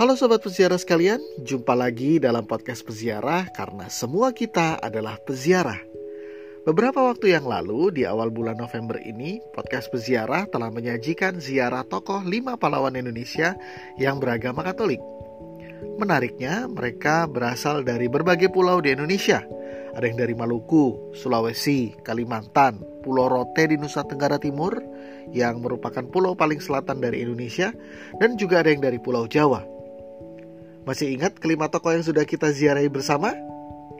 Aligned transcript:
Halo 0.00 0.16
sobat 0.16 0.40
peziarah 0.40 0.80
sekalian, 0.80 1.20
jumpa 1.44 1.76
lagi 1.76 2.16
dalam 2.16 2.48
podcast 2.48 2.80
peziarah 2.88 3.52
karena 3.52 3.84
semua 3.92 4.32
kita 4.32 4.80
adalah 4.80 5.20
peziarah. 5.20 5.76
Beberapa 6.64 7.04
waktu 7.04 7.36
yang 7.36 7.44
lalu 7.44 7.92
di 7.92 8.08
awal 8.08 8.32
bulan 8.32 8.56
November 8.56 8.96
ini, 8.96 9.44
podcast 9.52 9.92
peziarah 9.92 10.48
telah 10.48 10.72
menyajikan 10.72 11.36
ziarah 11.36 11.84
tokoh 11.84 12.24
lima 12.24 12.56
pahlawan 12.56 12.96
Indonesia 12.96 13.60
yang 14.00 14.16
beragama 14.24 14.64
Katolik. 14.64 15.04
Menariknya, 16.00 16.64
mereka 16.64 17.28
berasal 17.28 17.84
dari 17.84 18.08
berbagai 18.08 18.48
pulau 18.48 18.80
di 18.80 18.96
Indonesia. 18.96 19.44
Ada 19.92 20.08
yang 20.08 20.16
dari 20.16 20.32
Maluku, 20.32 21.12
Sulawesi, 21.12 21.92
Kalimantan, 22.00 23.04
Pulau 23.04 23.28
Rote 23.28 23.68
di 23.68 23.76
Nusa 23.76 24.08
Tenggara 24.08 24.40
Timur, 24.40 24.80
yang 25.36 25.60
merupakan 25.60 26.08
pulau 26.08 26.32
paling 26.32 26.56
selatan 26.56 27.04
dari 27.04 27.20
Indonesia, 27.20 27.68
dan 28.16 28.40
juga 28.40 28.64
ada 28.64 28.72
yang 28.72 28.80
dari 28.80 28.96
Pulau 28.96 29.28
Jawa. 29.28 29.79
Masih 30.88 31.12
ingat 31.12 31.36
kelima 31.36 31.68
tokoh 31.68 31.92
yang 31.92 32.04
sudah 32.04 32.24
kita 32.24 32.50
ziarahi 32.50 32.88
bersama? 32.88 33.36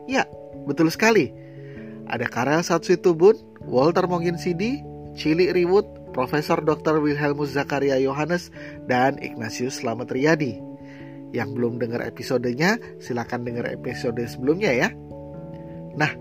Ya, 0.09 0.25
betul 0.65 0.89
sekali. 0.89 1.29
Ada 2.09 2.25
Karel 2.27 2.65
Satsitubun, 2.65 3.37
Walter 3.69 4.09
Monginsidi, 4.09 4.81
Cili 5.13 5.53
Riwut, 5.53 5.85
Profesor 6.11 6.59
Dr. 6.59 6.99
Wilhelmus 6.99 7.55
Zakaria 7.55 7.95
Yohanes, 8.01 8.51
dan 8.89 9.21
Ignatius 9.21 9.79
Slamet 9.79 10.11
Riyadi. 10.11 10.59
Yang 11.31 11.49
belum 11.55 11.79
dengar 11.79 12.03
episodenya, 12.03 12.75
silakan 12.99 13.47
dengar 13.47 13.71
episode 13.71 14.19
sebelumnya 14.27 14.75
ya. 14.75 14.89
Nah, 15.95 16.11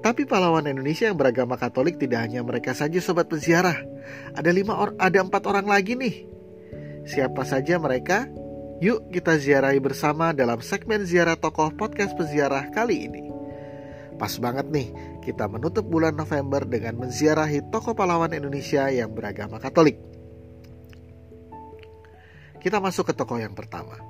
tapi 0.00 0.24
pahlawan 0.24 0.64
Indonesia 0.70 1.10
yang 1.10 1.18
beragama 1.18 1.58
Katolik 1.58 1.98
tidak 1.98 2.24
hanya 2.24 2.40
mereka 2.46 2.72
saja 2.72 3.02
sobat 3.02 3.26
peziarah. 3.26 3.76
Ada 4.38 4.54
lima 4.54 4.78
or 4.78 4.94
ada 4.96 5.20
empat 5.20 5.42
orang 5.50 5.66
lagi 5.66 5.98
nih. 5.98 6.24
Siapa 7.04 7.42
saja 7.42 7.76
mereka? 7.82 8.30
Yuk 8.80 9.12
kita 9.12 9.36
ziarahi 9.36 9.76
bersama 9.76 10.32
dalam 10.32 10.64
segmen 10.64 11.04
ziarah 11.04 11.36
tokoh 11.36 11.68
podcast 11.76 12.16
peziarah 12.16 12.72
kali 12.72 13.12
ini. 13.12 13.28
Pas 14.16 14.32
banget 14.40 14.72
nih, 14.72 14.88
kita 15.20 15.44
menutup 15.52 15.84
bulan 15.84 16.16
November 16.16 16.64
dengan 16.64 16.96
menziarahi 16.96 17.68
tokoh 17.68 17.92
pahlawan 17.92 18.32
Indonesia 18.32 18.88
yang 18.88 19.12
beragama 19.12 19.60
Katolik. 19.60 20.00
Kita 22.56 22.80
masuk 22.80 23.12
ke 23.12 23.14
tokoh 23.16 23.36
yang 23.36 23.52
pertama. 23.52 24.00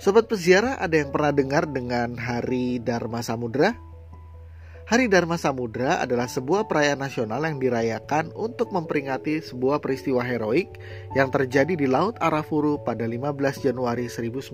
Sobat 0.00 0.24
peziarah 0.24 0.80
ada 0.80 0.96
yang 0.96 1.12
pernah 1.12 1.28
dengar 1.28 1.68
dengan 1.68 2.16
Hari 2.16 2.80
Dharma 2.80 3.20
Samudra? 3.20 3.76
Hari 4.90 5.06
Dharma 5.06 5.38
Samudra 5.38 6.02
adalah 6.02 6.26
sebuah 6.26 6.66
perayaan 6.66 6.98
nasional 6.98 7.38
yang 7.46 7.62
dirayakan 7.62 8.34
untuk 8.34 8.74
memperingati 8.74 9.38
sebuah 9.38 9.78
peristiwa 9.78 10.18
heroik 10.18 10.66
yang 11.14 11.30
terjadi 11.30 11.78
di 11.78 11.86
Laut 11.86 12.18
Arafuru 12.18 12.82
pada 12.82 13.06
15 13.06 13.70
Januari 13.70 14.10
1962. 14.10 14.50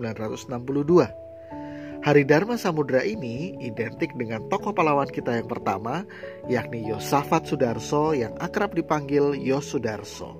Hari 2.04 2.22
Dharma 2.28 2.60
Samudra 2.60 3.00
ini 3.00 3.56
identik 3.64 4.12
dengan 4.12 4.44
tokoh 4.52 4.76
pahlawan 4.76 5.08
kita 5.08 5.40
yang 5.40 5.48
pertama, 5.48 6.04
yakni 6.52 6.84
Yosafat 6.84 7.48
Sudarso 7.48 8.12
yang 8.12 8.36
akrab 8.36 8.76
dipanggil 8.76 9.40
Yos 9.40 9.72
Sudarso. 9.72 10.36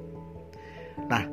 Nah, 1.09 1.25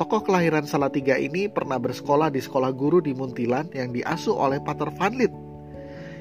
tokoh 0.00 0.24
kelahiran 0.24 0.64
Salatiga 0.64 1.20
ini 1.20 1.52
pernah 1.52 1.76
bersekolah 1.76 2.32
di 2.32 2.40
sekolah 2.40 2.72
guru 2.72 3.04
di 3.04 3.12
Muntilan 3.12 3.76
yang 3.76 3.92
diasuh 3.92 4.32
oleh 4.32 4.64
Pater 4.64 4.88
Van 4.96 5.12
Lith 5.12 5.45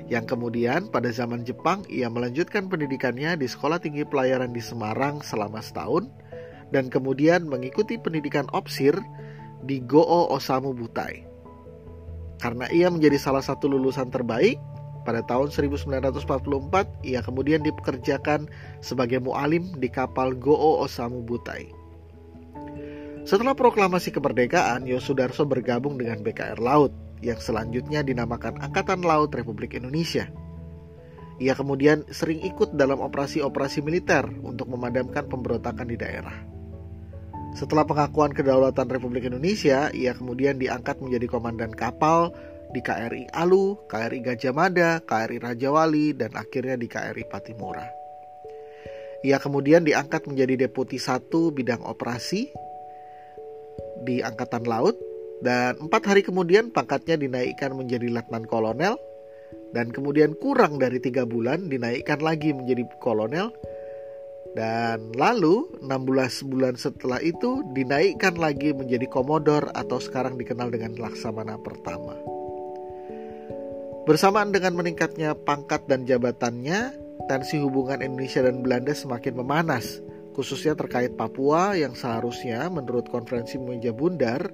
yang 0.06 0.30
kemudian 0.30 0.86
pada 0.94 1.10
zaman 1.10 1.42
Jepang 1.42 1.82
ia 1.90 2.06
melanjutkan 2.06 2.70
pendidikannya 2.70 3.34
di 3.42 3.50
Sekolah 3.50 3.82
Tinggi 3.82 4.06
Pelayaran 4.06 4.54
di 4.54 4.62
Semarang 4.62 5.26
selama 5.26 5.66
setahun 5.66 6.06
dan 6.70 6.94
kemudian 6.94 7.50
mengikuti 7.50 7.98
pendidikan 7.98 8.46
opsir 8.54 8.94
di 9.66 9.82
Goo 9.82 10.30
Osamu 10.30 10.78
Butai. 10.78 11.26
Karena 12.38 12.70
ia 12.70 12.92
menjadi 12.94 13.18
salah 13.18 13.42
satu 13.42 13.66
lulusan 13.66 14.14
terbaik, 14.14 14.62
pada 15.06 15.22
tahun 15.26 15.54
1944 15.54 16.26
ia 17.06 17.22
kemudian 17.22 17.62
dipekerjakan 17.62 18.50
sebagai 18.82 19.22
mualim 19.22 19.74
di 19.78 19.90
kapal 19.90 20.34
Goo 20.38 20.82
Osamu 20.82 21.26
Butai. 21.26 21.70
Setelah 23.26 23.58
proklamasi 23.58 24.14
kemerdekaan, 24.14 24.86
Yosudarso 24.86 25.50
bergabung 25.50 25.98
dengan 25.98 26.22
BKR 26.22 26.62
Laut 26.62 26.94
yang 27.24 27.40
selanjutnya 27.40 28.04
dinamakan 28.04 28.60
Angkatan 28.60 29.04
Laut 29.06 29.32
Republik 29.32 29.78
Indonesia. 29.78 30.28
Ia 31.36 31.52
kemudian 31.52 32.08
sering 32.12 32.40
ikut 32.48 32.80
dalam 32.80 33.04
operasi-operasi 33.04 33.84
militer 33.84 34.24
untuk 34.44 34.72
memadamkan 34.72 35.28
pemberontakan 35.28 35.88
di 35.92 36.00
daerah. 36.00 36.36
Setelah 37.56 37.88
pengakuan 37.88 38.36
kedaulatan 38.36 38.88
Republik 38.92 39.28
Indonesia, 39.28 39.88
ia 39.96 40.12
kemudian 40.12 40.60
diangkat 40.60 41.00
menjadi 41.00 41.28
komandan 41.28 41.72
kapal 41.72 42.36
di 42.76 42.84
KRI 42.84 43.32
Alu, 43.32 43.80
KRI 43.88 44.20
Gajah 44.20 44.52
Mada, 44.52 45.00
KRI 45.04 45.40
Raja 45.40 45.72
Wali, 45.72 46.12
dan 46.12 46.36
akhirnya 46.36 46.76
di 46.76 46.88
KRI 46.92 47.24
Patimura. 47.32 47.88
Ia 49.24 49.40
kemudian 49.40 49.88
diangkat 49.88 50.28
menjadi 50.28 50.68
Deputi 50.68 51.00
1 51.00 51.32
Bidang 51.56 51.84
Operasi 51.88 52.52
di 54.04 54.20
Angkatan 54.20 54.68
Laut 54.68 55.00
dan 55.44 55.76
empat 55.82 56.04
hari 56.08 56.22
kemudian 56.24 56.72
pangkatnya 56.72 57.20
dinaikkan 57.20 57.76
menjadi 57.76 58.08
letnan 58.08 58.48
kolonel 58.48 58.96
dan 59.76 59.92
kemudian 59.92 60.36
kurang 60.40 60.80
dari 60.80 61.04
tiga 61.04 61.28
bulan 61.28 61.68
dinaikkan 61.68 62.24
lagi 62.24 62.56
menjadi 62.56 62.88
kolonel 63.04 63.52
dan 64.56 65.12
lalu 65.20 65.68
16 65.84 66.48
bulan 66.48 66.80
setelah 66.80 67.20
itu 67.20 67.60
dinaikkan 67.76 68.40
lagi 68.40 68.72
menjadi 68.72 69.04
komodor 69.12 69.68
atau 69.76 70.00
sekarang 70.00 70.40
dikenal 70.40 70.72
dengan 70.72 70.96
Laksamana 70.96 71.60
pertama. 71.60 72.16
Bersamaan 74.08 74.56
dengan 74.56 74.80
meningkatnya 74.80 75.36
pangkat 75.36 75.92
dan 75.92 76.08
jabatannya, 76.08 76.96
tensi 77.28 77.60
hubungan 77.60 78.00
Indonesia 78.00 78.48
dan 78.48 78.64
Belanda 78.64 78.96
semakin 78.96 79.34
memanas, 79.44 80.00
khususnya 80.38 80.78
terkait 80.78 81.20
Papua 81.20 81.76
yang 81.76 81.92
seharusnya 81.92 82.72
menurut 82.72 83.12
konferensi 83.12 83.60
meja 83.60 83.92
bundar 83.92 84.46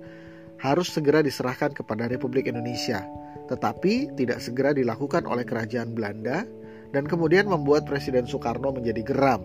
harus 0.62 0.94
segera 0.94 1.26
diserahkan 1.26 1.74
kepada 1.74 2.06
Republik 2.06 2.46
Indonesia, 2.46 3.02
tetapi 3.50 4.14
tidak 4.14 4.40
segera 4.40 4.72
dilakukan 4.78 5.26
oleh 5.26 5.42
kerajaan 5.42 5.98
Belanda 5.98 6.46
dan 6.94 7.10
kemudian 7.10 7.50
membuat 7.50 7.90
Presiden 7.90 8.30
Soekarno 8.30 8.70
menjadi 8.70 9.02
geram 9.02 9.42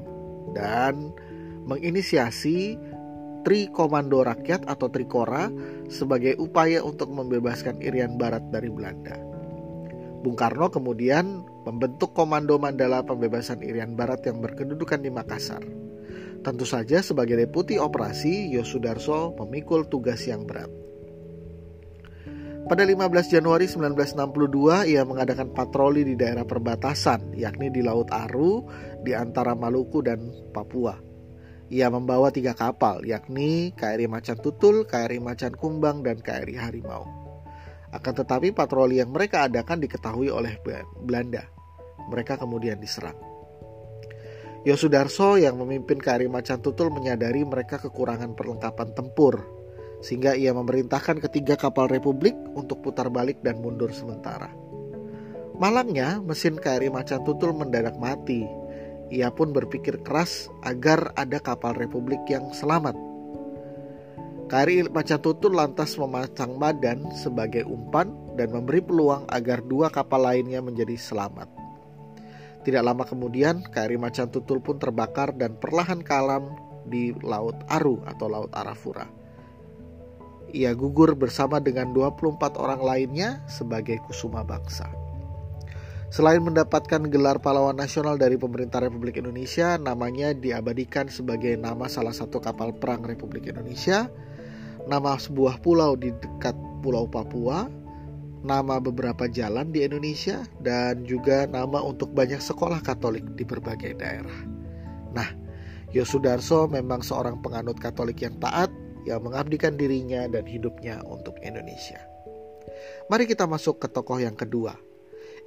dan 0.53 1.11
menginisiasi 1.67 2.77
Tri 3.47 3.71
Komando 3.71 4.27
Rakyat 4.27 4.67
atau 4.67 4.91
Trikora 4.91 5.49
sebagai 5.87 6.35
upaya 6.37 6.83
untuk 6.83 7.15
membebaskan 7.15 7.79
Irian 7.79 8.19
Barat 8.19 8.43
dari 8.51 8.69
Belanda. 8.69 9.17
Bung 10.27 10.35
Karno 10.35 10.67
kemudian 10.67 11.47
membentuk 11.63 12.11
Komando 12.11 12.59
Mandala 12.59 13.07
Pembebasan 13.07 13.63
Irian 13.63 13.95
Barat 13.95 14.27
yang 14.27 14.43
berkedudukan 14.43 14.99
di 14.99 15.11
Makassar. 15.15 15.63
Tentu 16.43 16.67
saja 16.67 16.99
sebagai 17.03 17.39
deputi 17.39 17.79
operasi, 17.79 18.51
Yosudarso 18.51 19.35
memikul 19.39 19.87
tugas 19.87 20.27
yang 20.27 20.43
berat. 20.43 20.71
Pada 22.67 22.83
15 22.83 23.31
Januari 23.31 23.71
1962, 23.71 24.91
ia 24.91 25.07
mengadakan 25.07 25.55
patroli 25.55 26.03
di 26.03 26.19
daerah 26.19 26.43
perbatasan, 26.43 27.39
yakni 27.39 27.71
di 27.71 27.79
Laut 27.79 28.11
Aru, 28.11 28.67
di 29.07 29.15
antara 29.15 29.55
Maluku 29.55 30.03
dan 30.03 30.19
Papua. 30.51 30.99
Ia 31.71 31.87
membawa 31.95 32.35
tiga 32.35 32.59
kapal, 32.59 33.07
yakni 33.07 33.71
KRI 33.71 34.11
Macan 34.11 34.43
Tutul, 34.43 34.83
KRI 34.83 35.23
Macan 35.23 35.55
Kumbang, 35.55 36.03
dan 36.03 36.19
KRI 36.19 36.59
Harimau. 36.59 37.07
Akan 37.95 38.19
tetapi 38.19 38.51
patroli 38.51 38.99
yang 38.99 39.15
mereka 39.15 39.47
adakan 39.47 39.79
diketahui 39.79 40.27
oleh 40.27 40.59
Belanda. 41.07 41.47
Mereka 42.11 42.35
kemudian 42.35 42.83
diserang. 42.83 43.15
Yosudarso 44.67 45.39
yang 45.39 45.55
memimpin 45.55 46.03
KRI 46.03 46.27
Macan 46.27 46.59
Tutul 46.59 46.91
menyadari 46.91 47.47
mereka 47.47 47.79
kekurangan 47.79 48.35
perlengkapan 48.35 48.91
tempur 48.91 49.56
sehingga 50.05 50.37
ia 50.37 50.53
memerintahkan 50.53 51.23
ketiga 51.25 51.57
kapal 51.57 51.89
Republik 51.89 52.37
untuk 52.53 52.85
putar 52.85 53.09
balik 53.09 53.41
dan 53.41 53.61
mundur 53.61 53.93
sementara. 53.93 54.53
Malangnya, 55.57 56.21
mesin 56.21 56.61
KRI 56.61 56.93
Macan 56.93 57.25
Tutul 57.25 57.57
mendadak 57.57 57.97
mati. 57.97 58.45
Ia 59.09 59.33
pun 59.33 59.57
berpikir 59.57 60.05
keras 60.05 60.53
agar 60.61 61.17
ada 61.17 61.41
kapal 61.41 61.73
Republik 61.73 62.21
yang 62.29 62.53
selamat. 62.53 62.93
KRI 64.53 64.93
Macan 64.93 65.21
Tutul 65.25 65.57
lantas 65.57 65.97
memasang 65.97 66.61
badan 66.61 67.09
sebagai 67.17 67.65
umpan 67.65 68.13
dan 68.37 68.53
memberi 68.53 68.85
peluang 68.85 69.25
agar 69.33 69.65
dua 69.65 69.89
kapal 69.89 70.29
lainnya 70.29 70.61
menjadi 70.61 70.95
selamat. 70.95 71.49
Tidak 72.63 72.83
lama 72.83 73.09
kemudian, 73.09 73.65
KRI 73.73 73.97
Macan 73.97 74.29
Tutul 74.29 74.61
pun 74.61 74.77
terbakar 74.77 75.33
dan 75.33 75.57
perlahan 75.57 76.05
kalam 76.05 76.53
di 76.85 77.17
Laut 77.25 77.57
Aru 77.73 78.05
atau 78.05 78.29
Laut 78.29 78.53
Arafura 78.53 79.26
ia 80.55 80.75
gugur 80.75 81.19
bersama 81.19 81.59
dengan 81.59 81.91
24 81.91 82.59
orang 82.59 82.81
lainnya 82.83 83.43
sebagai 83.51 83.99
kusuma 84.07 84.47
bangsa. 84.47 84.87
Selain 86.07 86.39
mendapatkan 86.39 87.03
gelar 87.11 87.43
pahlawan 87.43 87.75
nasional 87.75 88.15
dari 88.15 88.39
pemerintah 88.39 88.79
Republik 88.79 89.19
Indonesia, 89.19 89.75
namanya 89.75 90.31
diabadikan 90.33 91.11
sebagai 91.11 91.59
nama 91.59 91.91
salah 91.91 92.15
satu 92.15 92.39
kapal 92.39 92.71
perang 92.79 93.03
Republik 93.03 93.51
Indonesia. 93.51 94.09
nama 94.87 95.19
sebuah 95.19 95.67
pulau 95.67 95.99
di 95.99 96.15
dekat 96.15 96.55
Pulau 96.79 97.11
Papua, 97.11 97.67
nama 98.47 98.79
beberapa 98.79 99.27
jalan 99.27 99.75
di 99.75 99.83
Indonesia, 99.83 100.47
dan 100.63 101.03
juga 101.03 101.51
nama 101.51 101.83
untuk 101.83 102.15
banyak 102.15 102.39
sekolah 102.39 102.79
Katolik 102.87 103.27
di 103.35 103.43
berbagai 103.43 103.99
daerah. 103.99 104.39
Nah, 105.11 105.27
Yosudarso 105.91 106.71
memang 106.71 107.03
seorang 107.03 107.43
penganut 107.43 107.83
Katolik 107.83 108.23
yang 108.23 108.39
taat 108.39 108.71
yang 109.07 109.23
mengabdikan 109.23 109.79
dirinya 109.79 110.27
dan 110.27 110.45
hidupnya 110.45 111.01
untuk 111.07 111.39
Indonesia. 111.41 112.03
Mari 113.07 113.31
kita 113.31 113.47
masuk 113.47 113.79
ke 113.79 113.89
tokoh 113.89 114.19
yang 114.19 114.35
kedua, 114.35 114.75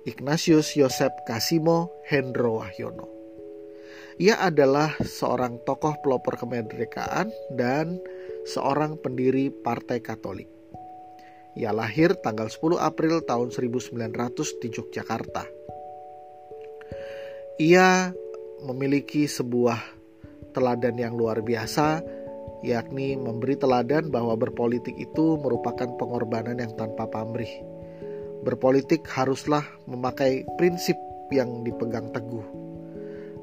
Ignatius 0.07 0.79
Yosep 0.79 1.27
Kasimo 1.27 1.91
Hendro 2.07 2.63
Wahyono. 2.63 3.11
Ia 4.19 4.39
adalah 4.39 4.95
seorang 5.00 5.63
tokoh 5.63 6.00
pelopor 6.03 6.35
kemerdekaan 6.39 7.31
dan 7.56 8.00
seorang 8.47 9.00
pendiri 9.00 9.51
Partai 9.51 10.03
Katolik. 10.03 10.47
Ia 11.55 11.75
lahir 11.75 12.15
tanggal 12.19 12.47
10 12.47 12.79
April 12.79 13.23
tahun 13.23 13.51
1900 13.51 14.59
di 14.63 14.67
Yogyakarta. 14.71 15.44
Ia 17.59 18.12
memiliki 18.63 19.27
sebuah 19.27 19.79
teladan 20.51 20.95
yang 21.00 21.15
luar 21.15 21.44
biasa, 21.44 22.03
yakni 22.65 23.15
memberi 23.15 23.56
teladan 23.56 24.11
bahwa 24.11 24.35
berpolitik 24.35 24.95
itu 25.00 25.39
merupakan 25.39 25.88
pengorbanan 25.95 26.59
yang 26.59 26.73
tanpa 26.75 27.07
pamrih. 27.07 27.50
Berpolitik 28.44 29.03
haruslah 29.07 29.63
memakai 29.88 30.47
prinsip 30.56 30.95
yang 31.31 31.63
dipegang 31.63 32.11
teguh. 32.15 32.44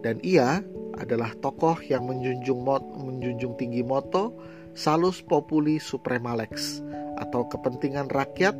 Dan 0.00 0.20
ia 0.24 0.60
adalah 0.96 1.32
tokoh 1.44 1.76
yang 1.84 2.08
menjunjung 2.08 2.64
menjunjung 2.96 3.56
tinggi 3.60 3.84
moto 3.84 4.32
salus 4.76 5.24
populi 5.24 5.80
suprema 5.80 6.36
lex 6.36 6.84
atau 7.16 7.48
kepentingan 7.48 8.12
rakyat, 8.12 8.56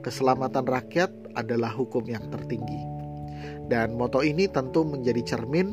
keselamatan 0.00 0.64
rakyat 0.64 1.12
adalah 1.36 1.72
hukum 1.72 2.04
yang 2.08 2.24
tertinggi. 2.32 2.80
Dan 3.68 3.96
moto 3.96 4.20
ini 4.20 4.48
tentu 4.48 4.84
menjadi 4.84 5.36
cermin 5.36 5.72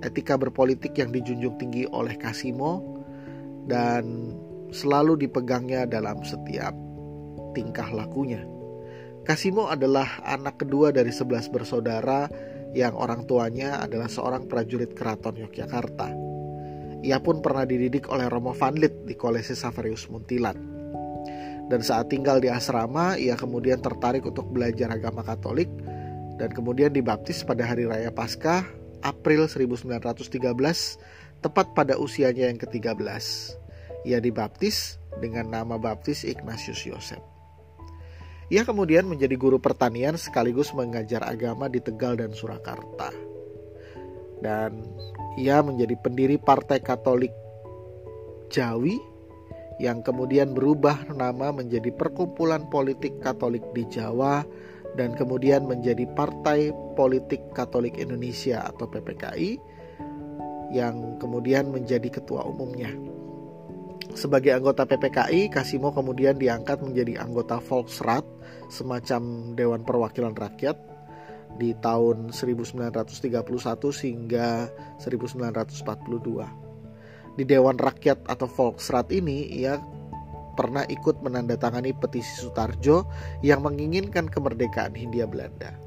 etika 0.00 0.36
berpolitik 0.40 0.96
yang 0.96 1.12
dijunjung 1.12 1.60
tinggi 1.60 1.84
oleh 1.88 2.16
Kasimo 2.16 2.99
dan 3.70 4.34
selalu 4.74 5.26
dipegangnya 5.26 5.86
dalam 5.86 6.18
setiap 6.26 6.74
tingkah 7.54 7.86
lakunya. 7.94 8.42
Kasimo 9.22 9.70
adalah 9.70 10.18
anak 10.26 10.66
kedua 10.66 10.90
dari 10.90 11.14
sebelas 11.14 11.46
bersaudara 11.46 12.26
yang 12.74 12.94
orang 12.98 13.26
tuanya 13.30 13.78
adalah 13.78 14.10
seorang 14.10 14.50
prajurit 14.50 14.94
keraton 14.94 15.38
Yogyakarta. 15.38 16.10
Ia 17.00 17.18
pun 17.22 17.40
pernah 17.40 17.64
dididik 17.64 18.10
oleh 18.10 18.26
Romo 18.26 18.52
Van 18.52 18.76
Lith 18.76 19.06
di 19.06 19.14
Kolese 19.14 19.54
Savarius 19.54 20.10
Muntilan. 20.10 20.58
Dan 21.70 21.80
saat 21.86 22.10
tinggal 22.10 22.42
di 22.42 22.50
asrama, 22.50 23.14
ia 23.14 23.38
kemudian 23.38 23.78
tertarik 23.78 24.26
untuk 24.26 24.50
belajar 24.50 24.90
agama 24.90 25.22
Katolik 25.22 25.70
dan 26.36 26.50
kemudian 26.50 26.90
dibaptis 26.90 27.46
pada 27.46 27.62
hari 27.62 27.86
raya 27.86 28.10
Paskah 28.10 28.66
April 29.06 29.46
1913 29.46 30.50
tepat 31.40 31.66
pada 31.72 31.96
usianya 31.96 32.52
yang 32.52 32.58
ke-13. 32.60 33.59
Ia 34.08 34.18
dibaptis 34.18 34.96
dengan 35.20 35.52
nama 35.52 35.76
baptis 35.76 36.24
Ignatius 36.24 36.86
Yosef. 36.88 37.20
Ia 38.50 38.66
kemudian 38.66 39.06
menjadi 39.06 39.38
guru 39.38 39.62
pertanian 39.62 40.18
sekaligus 40.18 40.74
mengajar 40.74 41.22
agama 41.22 41.70
di 41.70 41.78
Tegal 41.78 42.18
dan 42.18 42.34
Surakarta. 42.34 43.14
Dan 44.42 44.82
ia 45.38 45.62
menjadi 45.62 45.94
pendiri 46.00 46.34
Partai 46.40 46.82
Katolik 46.82 47.30
Jawi 48.50 48.98
yang 49.78 50.02
kemudian 50.02 50.52
berubah 50.52 51.08
nama 51.14 51.54
menjadi 51.54 51.94
Perkumpulan 51.94 52.66
Politik 52.68 53.22
Katolik 53.22 53.62
di 53.70 53.86
Jawa 53.86 54.42
dan 54.98 55.14
kemudian 55.14 55.70
menjadi 55.70 56.04
Partai 56.10 56.74
Politik 56.98 57.54
Katolik 57.54 57.94
Indonesia 57.96 58.66
atau 58.66 58.90
PPKI 58.90 59.56
yang 60.74 61.16
kemudian 61.22 61.70
menjadi 61.70 62.10
ketua 62.10 62.42
umumnya. 62.42 62.90
Sebagai 64.10 64.50
anggota 64.50 64.82
PPKI, 64.86 65.54
Kasimo 65.54 65.94
kemudian 65.94 66.34
diangkat 66.34 66.82
menjadi 66.82 67.22
anggota 67.22 67.62
Volksrat, 67.62 68.26
semacam 68.66 69.54
Dewan 69.54 69.86
Perwakilan 69.86 70.34
Rakyat 70.34 70.74
di 71.58 71.74
tahun 71.78 72.34
1931 72.34 74.06
hingga 74.06 74.70
1942. 74.98 77.38
Di 77.38 77.44
Dewan 77.46 77.78
Rakyat 77.78 78.26
atau 78.26 78.50
Volksrat 78.50 79.14
ini 79.14 79.46
ia 79.62 79.78
pernah 80.58 80.82
ikut 80.90 81.22
menandatangani 81.22 81.94
petisi 81.96 82.42
Sutarjo 82.42 83.06
yang 83.40 83.62
menginginkan 83.62 84.26
kemerdekaan 84.26 84.92
Hindia 84.92 85.30
Belanda. 85.30 85.78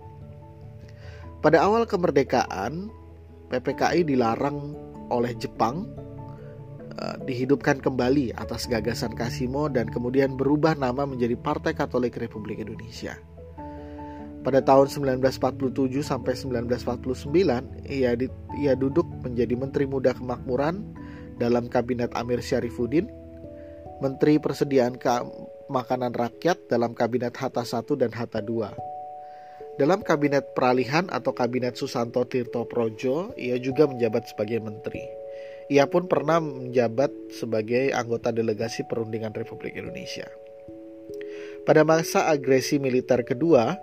Pada 1.44 1.60
awal 1.60 1.84
kemerdekaan, 1.84 2.88
PPKI 3.52 4.08
dilarang 4.08 4.72
oleh 5.12 5.36
Jepang 5.36 5.84
eh, 6.98 7.18
dihidupkan 7.26 7.82
kembali 7.82 8.34
atas 8.38 8.70
gagasan 8.70 9.14
Kasimo 9.18 9.70
dan 9.70 9.90
kemudian 9.90 10.38
berubah 10.38 10.78
nama 10.78 11.04
menjadi 11.06 11.38
Partai 11.38 11.74
Katolik 11.74 12.18
Republik 12.18 12.62
Indonesia. 12.62 13.18
Pada 14.44 14.60
tahun 14.60 14.92
1947 14.92 16.04
sampai 16.04 16.36
1949, 16.36 17.32
ia, 17.88 18.12
di, 18.12 18.28
ia 18.60 18.76
duduk 18.76 19.08
menjadi 19.24 19.56
Menteri 19.56 19.88
Muda 19.88 20.12
Kemakmuran 20.12 20.84
dalam 21.40 21.72
Kabinet 21.72 22.12
Amir 22.12 22.44
Syarifuddin, 22.44 23.08
Menteri 24.04 24.44
Persediaan 24.44 25.00
Ke 25.00 25.24
Makanan 25.72 26.12
Rakyat 26.12 26.68
dalam 26.68 26.92
Kabinet 26.92 27.40
Hatta 27.40 27.64
I 27.64 27.96
dan 27.96 28.12
Hatta 28.12 28.44
II. 28.44 28.68
Dalam 29.80 30.04
Kabinet 30.04 30.52
Peralihan 30.52 31.08
atau 31.08 31.32
Kabinet 31.32 31.80
Susanto 31.80 32.22
Tirto 32.28 32.68
Projo, 32.68 33.32
ia 33.40 33.56
juga 33.58 33.88
menjabat 33.88 34.28
sebagai 34.28 34.60
menteri. 34.60 35.23
Ia 35.72 35.88
pun 35.88 36.12
pernah 36.12 36.44
menjabat 36.44 37.12
sebagai 37.32 37.92
anggota 37.96 38.36
delegasi 38.36 38.84
perundingan 38.88 39.32
Republik 39.32 39.80
Indonesia. 39.80 40.28
Pada 41.64 41.88
masa 41.88 42.28
agresi 42.28 42.76
militer 42.76 43.24
kedua, 43.24 43.80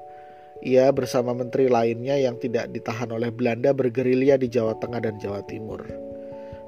ia 0.61 0.93
bersama 0.93 1.33
menteri 1.33 1.73
lainnya 1.73 2.21
yang 2.21 2.37
tidak 2.37 2.69
ditahan 2.69 3.09
oleh 3.09 3.33
Belanda 3.33 3.73
bergerilya 3.73 4.37
di 4.37 4.53
Jawa 4.53 4.77
Tengah 4.77 5.01
dan 5.01 5.17
Jawa 5.17 5.41
Timur. 5.49 5.81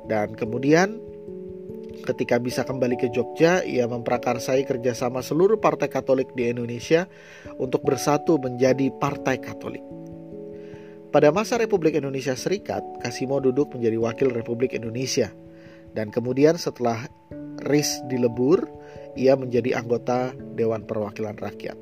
Dan 0.09 0.32
kemudian 0.32 0.97
ketika 2.09 2.40
bisa 2.40 2.64
kembali 2.64 2.97
ke 2.97 3.12
Jogja, 3.12 3.61
ia 3.62 3.85
memprakarsai 3.85 4.64
kerjasama 4.64 5.21
seluruh 5.21 5.61
partai 5.61 5.92
Katolik 5.92 6.33
di 6.33 6.49
Indonesia 6.49 7.07
untuk 7.61 7.85
bersatu 7.85 8.40
menjadi 8.40 8.88
Partai 8.97 9.38
Katolik. 9.38 10.01
Pada 11.12 11.28
masa 11.28 11.61
Republik 11.61 11.92
Indonesia 11.92 12.33
Serikat, 12.33 12.81
Kasimo 13.04 13.37
duduk 13.37 13.76
menjadi 13.76 14.00
wakil 14.00 14.33
Republik 14.33 14.73
Indonesia. 14.73 15.28
Dan 15.92 16.09
kemudian 16.09 16.57
setelah 16.57 17.04
RIS 17.69 18.00
dilebur, 18.09 18.64
ia 19.12 19.37
menjadi 19.37 19.76
anggota 19.76 20.33
Dewan 20.57 20.88
Perwakilan 20.88 21.37
Rakyat. 21.37 21.76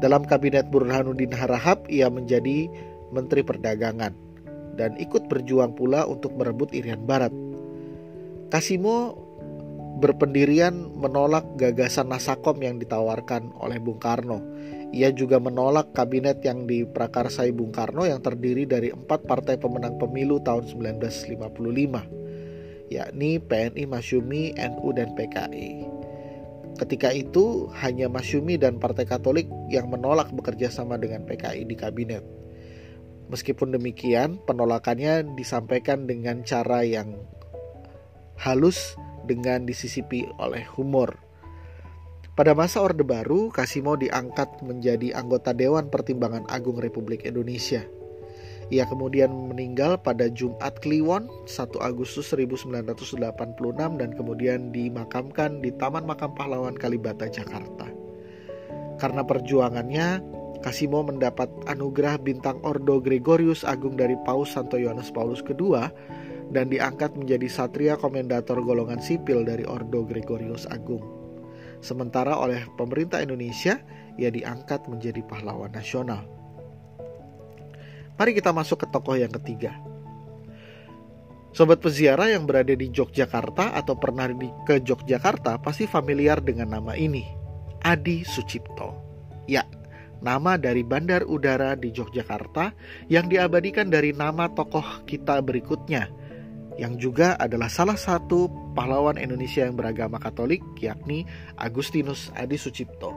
Dalam 0.00 0.24
kabinet 0.24 0.72
Burhanuddin 0.72 1.36
Harahap, 1.36 1.84
ia 1.92 2.08
menjadi 2.08 2.72
Menteri 3.12 3.44
Perdagangan 3.44 4.16
dan 4.80 4.96
ikut 4.96 5.28
berjuang 5.28 5.76
pula 5.76 6.08
untuk 6.08 6.32
merebut 6.32 6.72
Irian 6.72 7.04
Barat. 7.04 7.36
Kasimo 8.48 9.20
berpendirian 10.00 10.96
menolak 10.96 11.44
gagasan 11.60 12.08
Nasakom 12.08 12.56
yang 12.64 12.80
ditawarkan 12.80 13.52
oleh 13.60 13.76
Bung 13.76 14.00
Karno. 14.00 14.40
Ia 14.90 15.14
juga 15.14 15.38
menolak 15.38 15.94
kabinet 15.94 16.42
yang 16.42 16.66
diprakarsai 16.66 17.54
Bung 17.54 17.70
Karno 17.70 18.02
yang 18.02 18.18
terdiri 18.18 18.66
dari 18.66 18.90
empat 18.90 19.22
partai 19.22 19.54
pemenang 19.54 20.02
pemilu 20.02 20.42
tahun 20.42 20.66
1955, 20.66 22.90
yakni 22.90 23.38
PNI 23.38 23.84
Masyumi, 23.86 24.58
NU, 24.58 24.88
dan 24.90 25.14
PKI. 25.14 25.86
Ketika 26.74 27.14
itu 27.14 27.70
hanya 27.78 28.10
Masyumi 28.10 28.58
dan 28.58 28.82
Partai 28.82 29.06
Katolik 29.06 29.46
yang 29.70 29.86
menolak 29.92 30.32
bekerja 30.34 30.74
sama 30.74 30.98
dengan 30.98 31.22
PKI 31.22 31.70
di 31.70 31.76
kabinet. 31.78 32.26
Meskipun 33.30 33.70
demikian, 33.70 34.42
penolakannya 34.42 35.38
disampaikan 35.38 36.10
dengan 36.10 36.42
cara 36.42 36.82
yang 36.82 37.14
halus 38.34 38.98
dengan 39.22 39.62
disisipi 39.68 40.26
oleh 40.42 40.66
humor. 40.74 41.29
Pada 42.40 42.56
masa 42.56 42.80
Orde 42.80 43.04
Baru, 43.04 43.52
Kasimo 43.52 44.00
diangkat 44.00 44.64
menjadi 44.64 45.12
anggota 45.12 45.52
Dewan 45.52 45.92
Pertimbangan 45.92 46.48
Agung 46.48 46.80
Republik 46.80 47.28
Indonesia– 47.28 47.84
ia 48.70 48.86
kemudian 48.86 49.34
meninggal 49.50 49.98
pada 49.98 50.30
Jumat 50.30 50.78
Kliwon 50.78 51.26
1 51.50 51.74
Agustus 51.82 52.30
1986 52.30 53.34
dan 53.98 54.10
kemudian 54.14 54.70
dimakamkan 54.70 55.58
di 55.58 55.74
Taman 55.74 56.06
Makam 56.06 56.38
Pahlawan 56.38 56.78
Kalibata, 56.78 57.26
Jakarta. 57.26 57.90
Karena 59.02 59.26
perjuangannya, 59.26 60.22
Kasimo 60.62 61.02
mendapat 61.02 61.50
anugerah 61.66 62.22
bintang 62.22 62.62
Ordo 62.62 63.02
Gregorius 63.02 63.66
Agung 63.66 63.98
dari 63.98 64.14
Paus 64.22 64.54
Santo 64.54 64.78
Yohanes 64.78 65.10
Paulus 65.10 65.42
II 65.42 65.74
dan 66.54 66.70
diangkat 66.70 67.18
menjadi 67.18 67.50
Satria 67.50 67.98
Komendator 67.98 68.62
Golongan 68.62 69.02
Sipil 69.02 69.42
dari 69.42 69.66
Ordo 69.66 70.06
Gregorius 70.06 70.70
Agung. 70.70 71.19
Sementara 71.80 72.36
oleh 72.36 72.64
pemerintah 72.76 73.20
Indonesia 73.24 73.80
ia 74.20 74.28
diangkat 74.28 74.86
menjadi 74.86 75.24
pahlawan 75.24 75.72
nasional. 75.72 76.28
Mari 78.20 78.36
kita 78.36 78.52
masuk 78.52 78.84
ke 78.84 78.86
tokoh 78.92 79.16
yang 79.16 79.32
ketiga. 79.32 79.72
Sobat 81.50 81.82
peziarah 81.82 82.30
yang 82.30 82.46
berada 82.46 82.76
di 82.76 82.92
Yogyakarta 82.92 83.74
atau 83.74 83.98
pernah 83.98 84.30
di 84.30 84.46
ke 84.68 84.78
Yogyakarta 84.84 85.58
pasti 85.58 85.88
familiar 85.88 86.38
dengan 86.38 86.70
nama 86.78 86.94
ini, 86.94 87.26
Adi 87.82 88.22
Sucipto. 88.22 88.94
Ya, 89.50 89.66
nama 90.22 90.54
dari 90.54 90.86
bandar 90.86 91.26
udara 91.26 91.74
di 91.74 91.90
Yogyakarta 91.90 92.70
yang 93.10 93.26
diabadikan 93.26 93.90
dari 93.90 94.14
nama 94.14 94.46
tokoh 94.52 95.02
kita 95.10 95.42
berikutnya, 95.42 96.06
yang 96.80 96.96
juga 96.96 97.36
adalah 97.36 97.68
salah 97.68 98.00
satu 98.00 98.48
pahlawan 98.72 99.20
Indonesia 99.20 99.68
yang 99.68 99.76
beragama 99.76 100.16
Katolik, 100.16 100.64
yakni 100.80 101.28
Agustinus 101.60 102.32
Adi 102.32 102.56
Sucipto. 102.56 103.12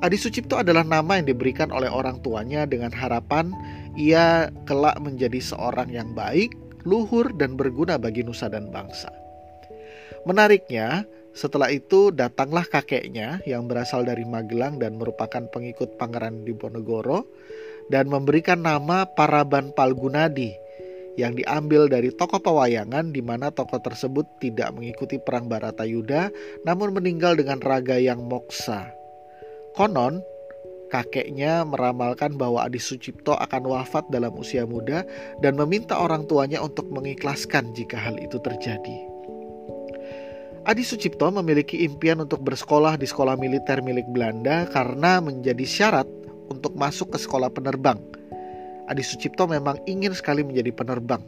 Adi 0.00 0.16
Sucipto 0.16 0.56
adalah 0.56 0.80
nama 0.80 1.20
yang 1.20 1.28
diberikan 1.28 1.68
oleh 1.68 1.92
orang 1.92 2.24
tuanya 2.24 2.64
dengan 2.64 2.88
harapan 2.88 3.52
ia 4.00 4.48
kelak 4.64 4.96
menjadi 5.04 5.44
seorang 5.44 5.92
yang 5.92 6.16
baik, 6.16 6.56
luhur, 6.88 7.36
dan 7.36 7.54
berguna 7.60 8.00
bagi 8.00 8.24
nusa 8.24 8.48
dan 8.48 8.72
bangsa. 8.72 9.12
Menariknya, 10.24 11.04
setelah 11.36 11.68
itu 11.68 12.08
datanglah 12.08 12.64
kakeknya 12.64 13.44
yang 13.44 13.68
berasal 13.68 14.08
dari 14.08 14.24
Magelang 14.24 14.80
dan 14.80 14.96
merupakan 14.96 15.44
pengikut 15.52 16.00
Pangeran 16.00 16.48
Diponegoro 16.48 17.28
dan 17.92 18.08
memberikan 18.08 18.64
nama 18.64 19.04
Paraban 19.04 19.76
Palgunadi 19.76 20.61
yang 21.20 21.36
diambil 21.36 21.88
dari 21.88 22.08
tokoh 22.14 22.40
pewayangan 22.40 23.12
di 23.12 23.20
mana 23.20 23.52
tokoh 23.52 23.80
tersebut 23.80 24.24
tidak 24.40 24.72
mengikuti 24.72 25.20
perang 25.20 25.48
Baratayuda 25.48 26.32
namun 26.64 26.96
meninggal 26.96 27.36
dengan 27.36 27.60
raga 27.60 28.00
yang 28.00 28.24
moksa 28.24 29.02
Konon, 29.72 30.20
kakeknya 30.92 31.64
meramalkan 31.64 32.36
bahwa 32.36 32.68
Adi 32.68 32.76
Sucipto 32.76 33.32
akan 33.32 33.64
wafat 33.64 34.04
dalam 34.12 34.36
usia 34.36 34.68
muda 34.68 35.00
dan 35.40 35.56
meminta 35.56 35.96
orang 35.96 36.28
tuanya 36.28 36.60
untuk 36.60 36.92
mengikhlaskan 36.92 37.72
jika 37.72 37.96
hal 37.96 38.20
itu 38.20 38.36
terjadi. 38.44 38.98
Adi 40.68 40.84
Sucipto 40.84 41.32
memiliki 41.32 41.80
impian 41.88 42.20
untuk 42.20 42.44
bersekolah 42.44 43.00
di 43.00 43.08
sekolah 43.08 43.40
militer 43.40 43.80
milik 43.80 44.04
Belanda 44.12 44.68
karena 44.68 45.24
menjadi 45.24 45.64
syarat 45.64 46.06
untuk 46.52 46.76
masuk 46.76 47.16
ke 47.16 47.18
sekolah 47.18 47.48
penerbang. 47.48 47.96
Adi 48.90 49.04
Sucipto 49.04 49.46
memang 49.46 49.78
ingin 49.86 50.10
sekali 50.16 50.42
menjadi 50.42 50.74
penerbang. 50.74 51.22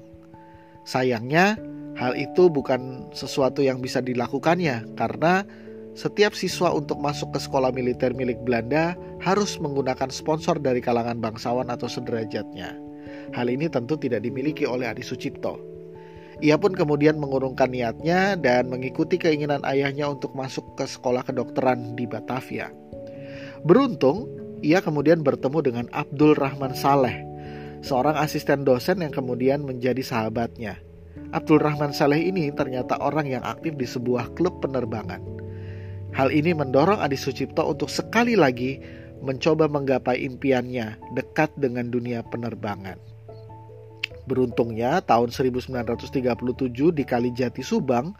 Sayangnya, 0.84 1.56
hal 1.94 2.18
itu 2.18 2.50
bukan 2.50 3.08
sesuatu 3.14 3.62
yang 3.62 3.78
bisa 3.78 4.02
dilakukannya 4.02 4.99
karena 4.99 5.46
setiap 5.94 6.34
siswa 6.34 6.75
untuk 6.75 6.99
masuk 6.99 7.30
ke 7.30 7.38
sekolah 7.38 7.70
militer 7.70 8.11
milik 8.11 8.42
Belanda 8.42 8.99
harus 9.23 9.54
menggunakan 9.62 10.11
sponsor 10.11 10.58
dari 10.58 10.82
kalangan 10.82 11.23
bangsawan 11.23 11.70
atau 11.70 11.87
sederajatnya. 11.87 12.75
Hal 13.30 13.46
ini 13.46 13.70
tentu 13.70 13.94
tidak 13.94 14.26
dimiliki 14.26 14.66
oleh 14.66 14.90
Adi 14.90 15.06
Sucipto. 15.06 15.56
Ia 16.42 16.58
pun 16.58 16.75
kemudian 16.75 17.14
mengurungkan 17.23 17.70
niatnya 17.70 18.34
dan 18.34 18.66
mengikuti 18.66 19.14
keinginan 19.14 19.62
ayahnya 19.62 20.11
untuk 20.11 20.34
masuk 20.34 20.66
ke 20.75 20.82
sekolah 20.82 21.23
kedokteran 21.23 21.94
di 21.94 22.11
Batavia. 22.11 22.75
Beruntung, 23.62 24.26
ia 24.61 24.82
kemudian 24.82 25.23
bertemu 25.23 25.58
dengan 25.62 25.87
Abdul 25.94 26.34
Rahman 26.34 26.75
Saleh, 26.75 27.14
seorang 27.84 28.16
asisten 28.16 28.64
dosen 28.64 29.04
yang 29.04 29.12
kemudian 29.12 29.60
menjadi 29.60 30.00
sahabatnya. 30.00 30.80
Abdul 31.36 31.60
Rahman 31.60 31.92
Saleh 31.92 32.24
ini 32.24 32.48
ternyata 32.56 32.96
orang 32.96 33.28
yang 33.28 33.44
aktif 33.44 33.76
di 33.76 33.84
sebuah 33.84 34.32
klub 34.32 34.64
penerbangan. 34.64 35.20
Hal 36.16 36.32
ini 36.32 36.56
mendorong 36.56 37.02
Adi 37.02 37.18
Sucipto 37.18 37.66
untuk 37.66 37.92
sekali 37.92 38.38
lagi 38.38 38.80
mencoba 39.20 39.68
menggapai 39.68 40.24
impiannya 40.24 40.96
dekat 41.12 41.52
dengan 41.58 41.90
dunia 41.90 42.24
penerbangan. 42.24 42.96
Beruntungnya 44.24 45.04
tahun 45.04 45.34
1937 45.34 46.16
di 46.96 47.04
Kalijati 47.04 47.60
Subang 47.60 48.16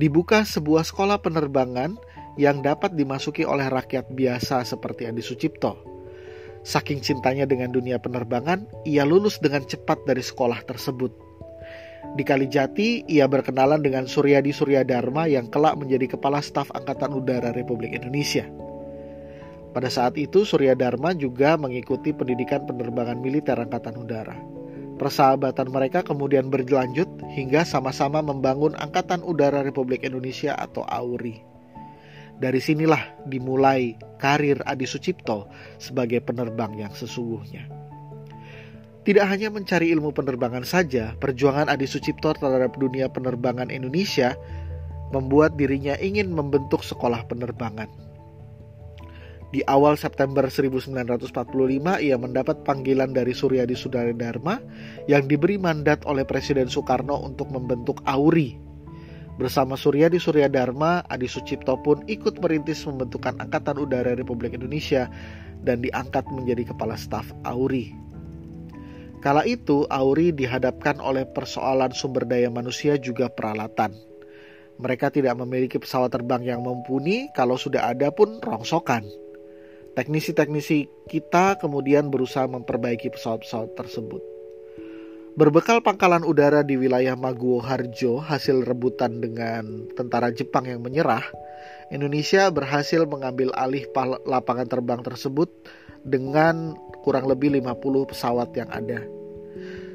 dibuka 0.00 0.48
sebuah 0.48 0.86
sekolah 0.86 1.20
penerbangan 1.20 2.00
yang 2.40 2.64
dapat 2.64 2.96
dimasuki 2.96 3.44
oleh 3.44 3.68
rakyat 3.68 4.08
biasa 4.08 4.64
seperti 4.64 5.10
Adi 5.10 5.20
Sucipto. 5.20 5.91
Saking 6.62 7.02
cintanya 7.02 7.42
dengan 7.42 7.74
dunia 7.74 7.98
penerbangan, 7.98 8.62
ia 8.86 9.02
lulus 9.02 9.42
dengan 9.42 9.66
cepat 9.66 10.06
dari 10.06 10.22
sekolah 10.22 10.62
tersebut. 10.62 11.10
Di 12.14 12.22
Kalijati, 12.22 13.06
ia 13.10 13.26
berkenalan 13.26 13.82
dengan 13.82 14.06
Suryadi 14.06 14.54
Suryadharma 14.54 15.26
yang 15.26 15.50
kelak 15.50 15.78
menjadi 15.78 16.14
Kepala 16.14 16.38
Staf 16.38 16.70
Angkatan 16.70 17.14
Udara 17.14 17.50
Republik 17.50 17.94
Indonesia. 17.94 18.46
Pada 19.74 19.88
saat 19.90 20.14
itu, 20.20 20.46
Suryadharma 20.46 21.18
juga 21.18 21.58
mengikuti 21.58 22.14
pendidikan 22.14 22.62
penerbangan 22.68 23.18
militer 23.18 23.58
Angkatan 23.58 23.98
Udara. 23.98 24.36
Persahabatan 25.02 25.66
mereka 25.72 26.06
kemudian 26.06 26.46
berlanjut 26.46 27.08
hingga 27.34 27.66
sama-sama 27.66 28.22
membangun 28.22 28.78
Angkatan 28.78 29.26
Udara 29.26 29.66
Republik 29.66 30.06
Indonesia 30.06 30.54
atau 30.54 30.86
AURI. 30.86 31.51
Dari 32.38 32.60
sinilah 32.60 33.28
dimulai 33.28 33.98
karir 34.22 34.62
Adi 34.64 34.86
Sucipto 34.86 35.50
sebagai 35.82 36.22
penerbang 36.22 36.78
yang 36.78 36.92
sesungguhnya. 36.94 37.66
Tidak 39.02 39.26
hanya 39.26 39.50
mencari 39.50 39.90
ilmu 39.90 40.14
penerbangan 40.14 40.62
saja, 40.62 41.18
perjuangan 41.18 41.66
Adi 41.66 41.90
Sucipto 41.90 42.38
terhadap 42.38 42.78
dunia 42.78 43.10
penerbangan 43.10 43.66
Indonesia 43.66 44.38
membuat 45.10 45.58
dirinya 45.58 45.98
ingin 45.98 46.30
membentuk 46.30 46.86
sekolah 46.86 47.26
penerbangan. 47.26 47.90
Di 49.52 49.60
awal 49.68 50.00
September 50.00 50.48
1945, 50.48 51.28
ia 52.00 52.16
mendapat 52.16 52.64
panggilan 52.64 53.12
dari 53.12 53.36
Suryadi 53.36 53.76
Dharma 54.16 54.56
yang 55.12 55.28
diberi 55.28 55.60
mandat 55.60 56.08
oleh 56.08 56.24
Presiden 56.24 56.72
Soekarno 56.72 57.20
untuk 57.20 57.52
membentuk 57.52 58.00
AURI. 58.08 58.71
Bersama 59.42 59.74
Suryadi 59.74 60.22
Dharma, 60.54 61.02
Adi 61.10 61.26
Sucipto 61.26 61.74
pun 61.82 62.06
ikut 62.06 62.38
merintis 62.38 62.86
pembentukan 62.86 63.34
Angkatan 63.42 63.74
Udara 63.74 64.14
Republik 64.14 64.54
Indonesia 64.54 65.10
dan 65.66 65.82
diangkat 65.82 66.30
menjadi 66.30 66.70
Kepala 66.70 66.94
Staf 66.94 67.26
AURI. 67.42 67.90
Kala 69.18 69.42
itu, 69.42 69.82
Auri 69.90 70.30
dihadapkan 70.30 71.02
oleh 71.02 71.26
persoalan 71.26 71.90
sumber 71.90 72.22
daya 72.22 72.54
manusia 72.54 72.94
juga 73.02 73.26
peralatan. 73.26 73.90
Mereka 74.78 75.10
tidak 75.10 75.34
memiliki 75.34 75.74
pesawat 75.74 76.14
terbang 76.14 76.46
yang 76.46 76.62
mumpuni, 76.62 77.26
kalau 77.34 77.58
sudah 77.58 77.90
ada 77.90 78.14
pun 78.14 78.38
rongsokan. 78.38 79.02
Teknisi-teknisi 79.98 81.10
kita 81.10 81.58
kemudian 81.58 82.14
berusaha 82.14 82.46
memperbaiki 82.46 83.10
pesawat-pesawat 83.10 83.74
tersebut. 83.74 84.31
Berbekal 85.32 85.80
pangkalan 85.80 86.28
udara 86.28 86.60
di 86.60 86.76
wilayah 86.76 87.16
Maguwo 87.16 87.56
Harjo 87.64 88.20
hasil 88.20 88.68
rebutan 88.68 89.16
dengan 89.24 89.88
tentara 89.96 90.28
Jepang 90.28 90.68
yang 90.68 90.84
menyerah, 90.84 91.24
Indonesia 91.88 92.52
berhasil 92.52 93.08
mengambil 93.08 93.48
alih 93.56 93.88
lapangan 94.28 94.68
terbang 94.68 95.00
tersebut 95.00 95.48
dengan 96.04 96.76
kurang 97.00 97.24
lebih 97.24 97.48
50 97.48 98.12
pesawat 98.12 98.52
yang 98.52 98.68
ada. 98.68 99.00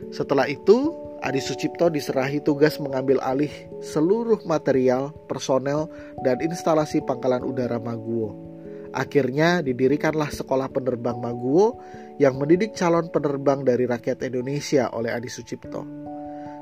Setelah 0.09 0.49
itu, 0.49 0.89
Adi 1.21 1.37
Sucipto 1.37 1.93
diserahi 1.93 2.41
tugas 2.41 2.81
mengambil 2.81 3.21
alih 3.21 3.53
seluruh 3.85 4.41
material, 4.41 5.13
personel, 5.29 5.85
dan 6.25 6.41
instalasi 6.41 6.97
pangkalan 7.05 7.45
udara 7.45 7.77
Maguwo. 7.77 8.46
Akhirnya 8.97 9.61
didirikanlah 9.61 10.33
sekolah 10.33 10.73
penerbang 10.73 11.21
Maguwo 11.21 11.77
yang 12.17 12.33
mendidik 12.41 12.73
calon 12.73 13.13
penerbang 13.13 13.61
dari 13.61 13.85
rakyat 13.85 14.25
Indonesia 14.25 14.89
oleh 14.89 15.13
Adi 15.13 15.29
Sucipto. 15.29 15.85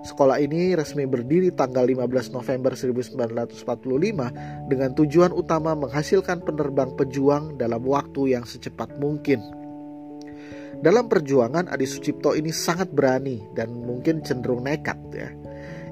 Sekolah 0.03 0.37
ini 0.43 0.75
resmi 0.75 1.07
berdiri 1.07 1.55
tanggal 1.55 1.87
15 1.87 2.35
November 2.35 2.75
1945 2.75 4.67
dengan 4.67 4.91
tujuan 4.93 5.31
utama 5.31 5.73
menghasilkan 5.79 6.43
penerbang 6.43 6.91
pejuang 6.93 7.55
dalam 7.55 7.81
waktu 7.87 8.35
yang 8.35 8.43
secepat 8.43 8.99
mungkin. 8.99 9.39
Dalam 10.83 11.07
perjuangan 11.07 11.71
Adi 11.71 11.87
Sucipto 11.87 12.35
ini 12.35 12.51
sangat 12.51 12.91
berani 12.91 13.39
dan 13.55 13.71
mungkin 13.71 14.19
cenderung 14.27 14.67
nekat 14.67 14.99
ya. 15.15 15.31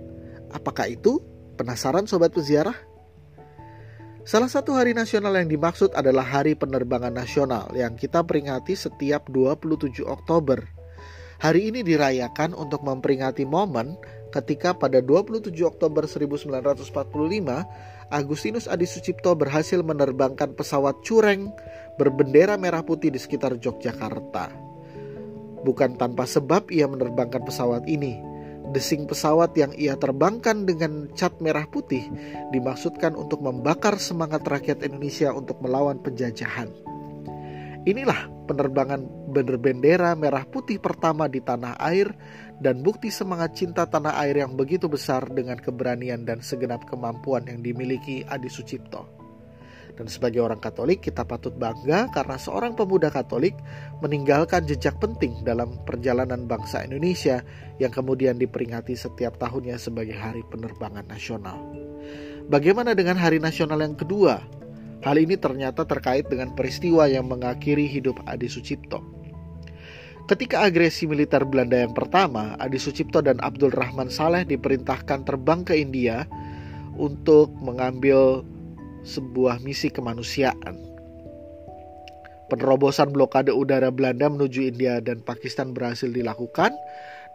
Apakah 0.55 0.87
itu? 0.87 1.19
Penasaran 1.59 2.07
sobat 2.07 2.31
peziarah? 2.31 2.92
Salah 4.23 4.47
satu 4.47 4.71
hari 4.71 4.95
nasional 4.95 5.35
yang 5.35 5.51
dimaksud 5.51 5.91
adalah 5.99 6.23
Hari 6.23 6.55
Penerbangan 6.55 7.11
Nasional 7.11 7.67
yang 7.75 7.99
kita 7.99 8.23
peringati 8.23 8.71
setiap 8.71 9.27
27 9.27 9.99
Oktober. 10.07 10.63
Hari 11.43 11.67
ini 11.67 11.83
dirayakan 11.83 12.55
untuk 12.55 12.87
memperingati 12.87 13.43
momen 13.43 13.99
ketika 14.31 14.71
pada 14.71 15.03
27 15.03 15.51
Oktober 15.67 16.07
1945 16.07 16.87
Agustinus 18.15 18.71
Adi 18.71 18.87
Sucipto 18.87 19.35
berhasil 19.35 19.83
menerbangkan 19.83 20.55
pesawat 20.55 21.03
cureng 21.03 21.51
berbendera 21.99 22.55
merah 22.55 22.79
putih 22.79 23.11
di 23.11 23.19
sekitar 23.19 23.59
Yogyakarta. 23.59 24.55
Bukan 25.67 25.99
tanpa 25.99 26.23
sebab 26.23 26.71
ia 26.71 26.87
menerbangkan 26.87 27.43
pesawat 27.43 27.83
ini. 27.91 28.32
Desing 28.71 29.03
pesawat 29.03 29.51
yang 29.59 29.75
ia 29.75 29.99
terbangkan 29.99 30.63
dengan 30.63 31.11
cat 31.11 31.35
merah 31.43 31.67
putih 31.67 32.07
dimaksudkan 32.55 33.11
untuk 33.11 33.43
membakar 33.43 33.99
semangat 33.99 34.47
rakyat 34.47 34.87
Indonesia 34.87 35.35
untuk 35.35 35.59
melawan 35.59 35.99
penjajahan. 35.99 36.71
Inilah 37.83 38.31
penerbangan 38.47 39.03
berbendera 39.35 40.15
merah 40.15 40.47
putih 40.47 40.79
pertama 40.79 41.27
di 41.27 41.43
tanah 41.43 41.75
air 41.83 42.15
dan 42.63 42.79
bukti 42.79 43.11
semangat 43.11 43.59
cinta 43.59 43.83
tanah 43.83 44.15
air 44.23 44.39
yang 44.39 44.55
begitu 44.55 44.87
besar 44.87 45.27
dengan 45.27 45.59
keberanian 45.59 46.23
dan 46.23 46.39
segenap 46.39 46.87
kemampuan 46.87 47.43
yang 47.43 47.59
dimiliki 47.59 48.23
Adi 48.31 48.47
Sucipto. 48.47 49.12
Dan 49.93 50.09
sebagai 50.09 50.41
orang 50.41 50.57
Katolik, 50.57 51.05
kita 51.05 51.21
patut 51.21 51.53
bangga 51.53 52.09
karena 52.09 52.37
seorang 52.37 52.73
pemuda 52.73 53.13
Katolik 53.13 53.53
meninggalkan 54.01 54.65
jejak 54.65 54.97
penting 54.97 55.45
dalam 55.45 55.77
perjalanan 55.85 56.49
bangsa 56.49 56.81
Indonesia 56.81 57.45
yang 57.77 57.93
kemudian 57.93 58.41
diperingati 58.41 58.97
setiap 58.97 59.37
tahunnya 59.37 59.77
sebagai 59.77 60.17
Hari 60.17 60.41
Penerbangan 60.49 61.05
Nasional. 61.05 61.61
Bagaimana 62.49 62.97
dengan 62.97 63.21
Hari 63.21 63.37
Nasional 63.37 63.85
yang 63.85 63.93
kedua, 63.93 64.41
Hal 65.03 65.19
ini 65.19 65.35
ternyata 65.35 65.83
terkait 65.83 66.31
dengan 66.31 66.55
peristiwa 66.55 67.03
yang 67.11 67.27
mengakhiri 67.27 67.91
hidup 67.91 68.23
Adi 68.23 68.47
Sucipto. 68.47 69.03
Ketika 70.31 70.63
agresi 70.63 71.03
militer 71.03 71.43
Belanda 71.43 71.75
yang 71.75 71.91
pertama, 71.91 72.55
Adi 72.55 72.79
Sucipto 72.79 73.19
dan 73.19 73.43
Abdul 73.43 73.75
Rahman 73.75 74.07
Saleh 74.07 74.47
diperintahkan 74.47 75.27
terbang 75.27 75.67
ke 75.67 75.75
India 75.75 76.23
untuk 76.95 77.51
mengambil 77.59 78.47
sebuah 79.03 79.59
misi 79.63 79.91
kemanusiaan. 79.91 80.75
Penerobosan 82.51 83.15
blokade 83.15 83.55
udara 83.55 83.89
Belanda 83.89 84.27
menuju 84.27 84.67
India 84.67 84.99
dan 84.99 85.23
Pakistan 85.23 85.71
berhasil 85.71 86.11
dilakukan 86.11 86.75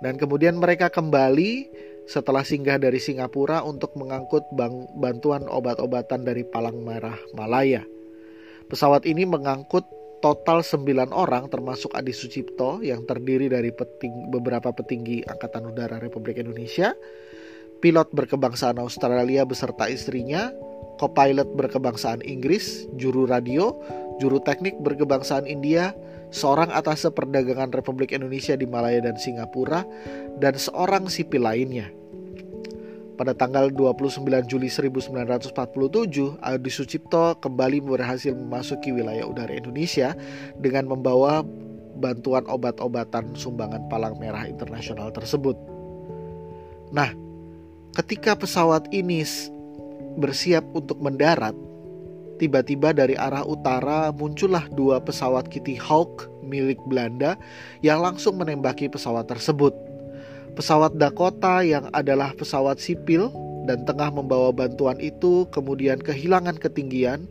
dan 0.05 0.15
kemudian 0.21 0.61
mereka 0.61 0.93
kembali 0.93 1.67
setelah 2.09 2.41
singgah 2.41 2.81
dari 2.81 2.97
Singapura 2.97 3.61
untuk 3.67 3.93
mengangkut 3.99 4.47
bantuan 4.97 5.45
obat-obatan 5.45 6.25
dari 6.25 6.47
Palang 6.47 6.81
Merah 6.81 7.19
Malaya. 7.37 7.85
Pesawat 8.69 9.05
ini 9.05 9.29
mengangkut 9.29 9.85
total 10.25 10.63
9 10.65 11.13
orang 11.15 11.47
termasuk 11.53 11.95
Adi 11.95 12.11
Sucipto 12.11 12.83
yang 12.83 13.07
terdiri 13.07 13.51
dari 13.51 13.71
peting, 13.71 14.33
beberapa 14.33 14.75
petinggi 14.75 15.25
Angkatan 15.27 15.73
Udara 15.73 16.03
Republik 16.03 16.41
Indonesia, 16.41 16.95
pilot 17.79 18.11
berkebangsaan 18.13 18.83
Australia 18.83 19.47
beserta 19.47 19.87
istrinya, 19.87 20.51
co-pilot 20.99 21.47
berkebangsaan 21.55 22.21
Inggris, 22.27 22.91
juru 22.99 23.25
radio, 23.25 23.73
juru 24.19 24.43
teknik 24.43 24.77
berkebangsaan 24.83 25.47
India, 25.47 25.95
seorang 26.35 26.69
atase 26.75 27.09
perdagangan 27.09 27.73
Republik 27.73 28.13
Indonesia 28.13 28.59
di 28.59 28.67
Malaya 28.69 29.01
dan 29.01 29.17
Singapura, 29.17 29.87
dan 30.43 30.59
seorang 30.59 31.09
sipil 31.09 31.47
lainnya. 31.47 31.89
Pada 33.19 33.35
tanggal 33.35 33.75
29 33.75 34.23
Juli 34.47 34.71
1947, 34.71 36.39
Adi 36.39 36.71
Sucipto 36.71 37.35
kembali 37.43 37.83
berhasil 37.83 38.31
memasuki 38.31 38.95
wilayah 38.95 39.27
udara 39.27 39.51
Indonesia 39.51 40.15
dengan 40.55 40.87
membawa 40.87 41.43
bantuan 41.99 42.47
obat-obatan 42.47 43.35
sumbangan 43.35 43.91
Palang 43.91 44.23
Merah 44.23 44.47
Internasional 44.47 45.11
tersebut. 45.11 45.59
Nah, 46.95 47.11
ketika 47.99 48.39
pesawat 48.39 48.87
ini 48.95 49.27
bersiap 50.19 50.67
untuk 50.75 50.99
mendarat, 50.99 51.55
tiba-tiba 52.43 52.91
dari 52.91 53.15
arah 53.15 53.47
utara 53.47 54.11
muncullah 54.11 54.67
dua 54.75 54.99
pesawat 54.99 55.47
Kitty 55.51 55.79
Hawk 55.79 56.27
milik 56.47 56.79
Belanda 56.91 57.39
yang 57.83 58.03
langsung 58.03 58.37
menembaki 58.37 58.91
pesawat 58.91 59.31
tersebut. 59.31 59.73
Pesawat 60.59 60.99
Dakota 60.99 61.63
yang 61.63 61.87
adalah 61.95 62.35
pesawat 62.35 62.83
sipil 62.83 63.31
dan 63.69 63.85
tengah 63.85 64.11
membawa 64.11 64.51
bantuan 64.51 64.97
itu 64.99 65.47
kemudian 65.55 66.01
kehilangan 66.03 66.57
ketinggian, 66.59 67.29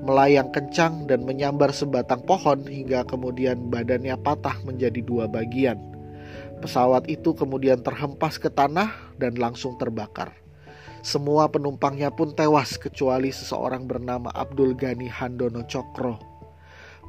melayang 0.00 0.48
kencang 0.54 1.10
dan 1.10 1.26
menyambar 1.26 1.74
sebatang 1.74 2.22
pohon 2.24 2.62
hingga 2.64 3.02
kemudian 3.04 3.68
badannya 3.68 4.14
patah 4.22 4.54
menjadi 4.64 5.02
dua 5.02 5.26
bagian. 5.26 5.76
Pesawat 6.62 7.06
itu 7.10 7.34
kemudian 7.34 7.82
terhempas 7.82 8.38
ke 8.38 8.50
tanah 8.50 8.90
dan 9.18 9.34
langsung 9.38 9.78
terbakar. 9.78 10.34
Semua 11.00 11.46
penumpangnya 11.48 12.10
pun 12.10 12.34
tewas 12.34 12.76
kecuali 12.76 13.30
seseorang 13.30 13.86
bernama 13.86 14.28
Abdul 14.34 14.74
Ghani 14.74 15.06
Handono 15.06 15.64
Cokro. 15.64 16.18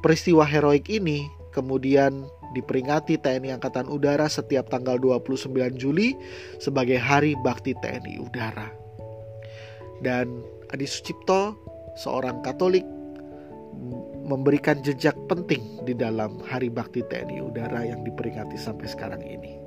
Peristiwa 0.00 0.48
heroik 0.48 0.88
ini 0.88 1.28
kemudian 1.52 2.24
diperingati 2.56 3.20
TNI 3.20 3.60
Angkatan 3.60 3.86
Udara 3.86 4.26
setiap 4.26 4.72
tanggal 4.72 4.98
29 4.98 5.52
Juli 5.78 6.16
sebagai 6.58 6.98
Hari 6.98 7.38
Bakti 7.44 7.76
TNI 7.78 8.14
Udara. 8.18 8.68
Dan 10.00 10.40
Adi 10.72 10.88
Sucipto, 10.88 11.54
seorang 12.00 12.40
Katolik, 12.40 12.86
memberikan 14.24 14.80
jejak 14.80 15.14
penting 15.28 15.82
di 15.84 15.92
dalam 15.92 16.40
Hari 16.48 16.72
Bakti 16.72 17.04
TNI 17.04 17.44
Udara 17.44 17.84
yang 17.84 18.00
diperingati 18.06 18.56
sampai 18.56 18.86
sekarang 18.88 19.20
ini. 19.20 19.59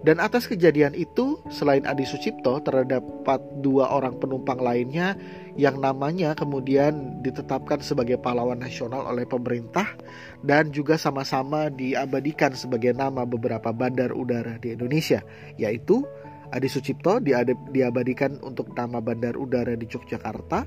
Dan 0.00 0.16
atas 0.16 0.48
kejadian 0.48 0.96
itu, 0.96 1.44
selain 1.52 1.84
Adi 1.84 2.08
Sucipto, 2.08 2.56
terdapat 2.64 3.36
dua 3.60 3.92
orang 3.92 4.16
penumpang 4.16 4.56
lainnya 4.56 5.12
yang 5.60 5.76
namanya 5.76 6.32
kemudian 6.32 7.20
ditetapkan 7.20 7.84
sebagai 7.84 8.16
pahlawan 8.16 8.56
nasional 8.56 9.04
oleh 9.04 9.28
pemerintah 9.28 9.92
dan 10.40 10.72
juga 10.72 10.96
sama-sama 10.96 11.68
diabadikan 11.68 12.56
sebagai 12.56 12.96
nama 12.96 13.28
beberapa 13.28 13.76
bandar 13.76 14.16
udara 14.16 14.56
di 14.56 14.72
Indonesia, 14.72 15.20
yaitu 15.60 16.00
Adi 16.48 16.72
Sucipto 16.72 17.20
diabadikan 17.68 18.40
untuk 18.40 18.72
nama 18.72 19.04
bandar 19.04 19.36
udara 19.36 19.76
di 19.76 19.84
Yogyakarta, 19.84 20.64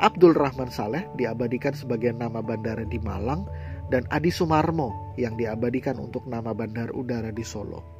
Abdul 0.00 0.32
Rahman 0.32 0.72
Saleh 0.72 1.04
diabadikan 1.20 1.76
sebagai 1.76 2.16
nama 2.16 2.40
bandara 2.40 2.88
di 2.88 2.96
Malang, 2.96 3.44
dan 3.92 4.08
Adi 4.08 4.32
Sumarmo 4.32 5.12
yang 5.20 5.36
diabadikan 5.36 6.00
untuk 6.00 6.24
nama 6.24 6.56
bandar 6.56 6.88
udara 6.96 7.28
di 7.28 7.44
Solo. 7.44 7.99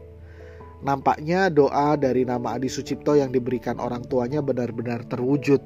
Nampaknya 0.80 1.52
doa 1.52 1.92
dari 2.00 2.24
nama 2.24 2.56
Adi 2.56 2.72
Sucipto 2.72 3.12
yang 3.12 3.28
diberikan 3.28 3.76
orang 3.76 4.00
tuanya 4.08 4.40
benar-benar 4.40 5.04
terwujud. 5.04 5.60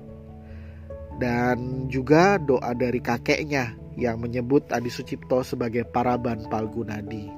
Dan 1.23 1.87
juga 1.87 2.43
doa 2.43 2.75
dari 2.75 2.99
kakeknya 2.99 3.79
yang 3.95 4.19
menyebut 4.19 4.67
Adi 4.75 4.91
Sucipto 4.91 5.47
sebagai 5.47 5.87
Paraban 5.87 6.51
Palgunadi. 6.51 7.31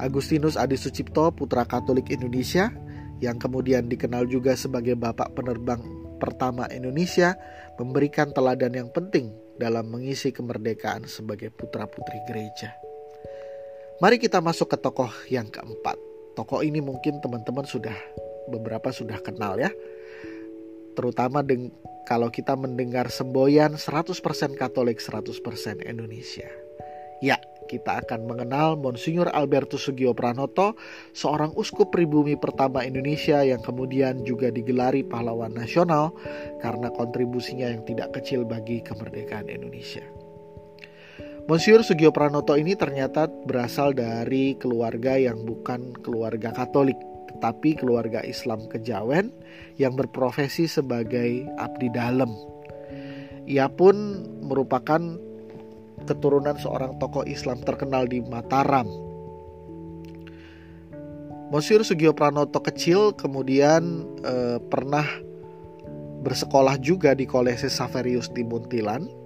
Agustinus 0.00 0.56
Adi 0.56 0.80
Sucipto, 0.80 1.28
putra 1.34 1.68
Katolik 1.68 2.08
Indonesia, 2.08 2.72
yang 3.20 3.36
kemudian 3.36 3.90
dikenal 3.90 4.24
juga 4.30 4.56
sebagai 4.56 4.96
bapak 4.96 5.36
penerbang 5.36 5.82
pertama 6.16 6.64
Indonesia, 6.72 7.36
memberikan 7.76 8.32
teladan 8.32 8.72
yang 8.72 8.88
penting 8.88 9.36
dalam 9.60 9.92
mengisi 9.92 10.32
kemerdekaan 10.32 11.04
sebagai 11.04 11.52
putra-putri 11.52 12.16
gereja. 12.24 12.79
Mari 14.00 14.16
kita 14.16 14.40
masuk 14.40 14.72
ke 14.72 14.80
tokoh 14.80 15.12
yang 15.28 15.52
keempat. 15.52 16.00
Tokoh 16.32 16.64
ini 16.64 16.80
mungkin 16.80 17.20
teman-teman 17.20 17.68
sudah 17.68 17.92
beberapa 18.48 18.88
sudah 18.88 19.20
kenal 19.20 19.60
ya. 19.60 19.68
Terutama 20.96 21.44
deng 21.44 21.68
kalau 22.08 22.32
kita 22.32 22.56
mendengar 22.56 23.12
semboyan 23.12 23.76
100% 23.76 24.16
Katolik, 24.56 25.04
100% 25.04 25.84
Indonesia. 25.84 26.48
Ya, 27.20 27.36
kita 27.68 28.00
akan 28.00 28.24
mengenal 28.24 28.80
Monsinyur 28.80 29.28
Albertus 29.36 29.84
Sugio 29.84 30.16
Pranoto, 30.16 30.80
seorang 31.12 31.52
uskup 31.52 31.92
pribumi 31.92 32.40
pertama 32.40 32.80
Indonesia 32.82 33.44
yang 33.44 33.60
kemudian 33.60 34.24
juga 34.24 34.48
digelari 34.48 35.04
pahlawan 35.04 35.52
nasional 35.52 36.16
karena 36.64 36.88
kontribusinya 36.88 37.68
yang 37.68 37.84
tidak 37.84 38.16
kecil 38.16 38.48
bagi 38.48 38.80
kemerdekaan 38.80 39.52
Indonesia. 39.52 40.19
Monsiur 41.50 41.82
Sugio 41.82 42.14
Pranoto 42.14 42.54
ini 42.54 42.78
ternyata 42.78 43.26
berasal 43.26 43.90
dari 43.90 44.54
keluarga 44.54 45.18
yang 45.18 45.42
bukan 45.42 45.98
keluarga 45.98 46.54
Katolik, 46.54 46.94
tetapi 47.26 47.74
keluarga 47.74 48.22
Islam 48.22 48.70
Kejawen 48.70 49.34
yang 49.74 49.98
berprofesi 49.98 50.70
sebagai 50.70 51.50
abdi 51.58 51.90
dalam. 51.90 52.30
Ia 53.50 53.66
pun 53.66 54.22
merupakan 54.46 55.02
keturunan 56.06 56.54
seorang 56.54 57.02
tokoh 57.02 57.26
Islam 57.26 57.66
terkenal 57.66 58.06
di 58.06 58.22
Mataram. 58.22 58.86
Monsiur 61.50 61.82
Sugio 61.82 62.14
Pranoto 62.14 62.62
kecil 62.62 63.10
kemudian 63.18 64.06
eh, 64.22 64.62
pernah 64.70 65.02
bersekolah 66.22 66.78
juga 66.78 67.10
di 67.18 67.26
Kolese 67.26 67.66
Saverius 67.66 68.30
di 68.30 68.46
Muntilan 68.46 69.18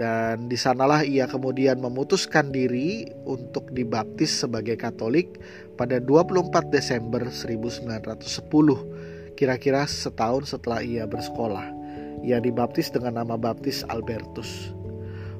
dan 0.00 0.48
di 0.48 0.56
sanalah 0.56 1.04
ia 1.04 1.28
kemudian 1.28 1.76
memutuskan 1.76 2.48
diri 2.48 3.04
untuk 3.28 3.68
dibaptis 3.68 4.32
sebagai 4.32 4.80
Katolik 4.80 5.36
pada 5.76 6.00
24 6.00 6.72
Desember 6.72 7.28
1910, 7.28 9.36
kira-kira 9.36 9.84
setahun 9.84 10.56
setelah 10.56 10.80
ia 10.80 11.04
bersekolah. 11.04 11.68
Ia 12.24 12.40
dibaptis 12.40 12.88
dengan 12.88 13.20
nama 13.20 13.36
baptis 13.36 13.84
Albertus. 13.92 14.72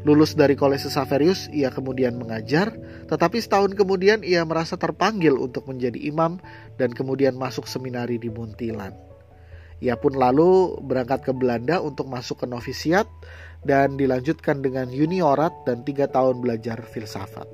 Lulus 0.04 0.36
dari 0.36 0.60
Kolese 0.60 0.92
Saverius, 0.92 1.48
ia 1.56 1.72
kemudian 1.72 2.20
mengajar, 2.20 2.76
tetapi 3.08 3.40
setahun 3.40 3.72
kemudian 3.72 4.20
ia 4.20 4.44
merasa 4.44 4.76
terpanggil 4.76 5.40
untuk 5.40 5.72
menjadi 5.72 5.96
imam 6.04 6.36
dan 6.76 6.92
kemudian 6.92 7.32
masuk 7.32 7.64
seminari 7.64 8.20
di 8.20 8.28
Muntilan. 8.28 8.92
Ia 9.80 9.96
pun 9.96 10.12
lalu 10.12 10.76
berangkat 10.84 11.24
ke 11.24 11.32
Belanda 11.32 11.80
untuk 11.80 12.12
masuk 12.12 12.44
ke 12.44 12.46
novisiat 12.48 13.08
dan 13.64 14.00
dilanjutkan 14.00 14.64
dengan 14.64 14.88
juniorat 14.88 15.52
dan 15.68 15.84
tiga 15.84 16.08
tahun 16.08 16.40
belajar 16.40 16.80
filsafat. 16.80 17.46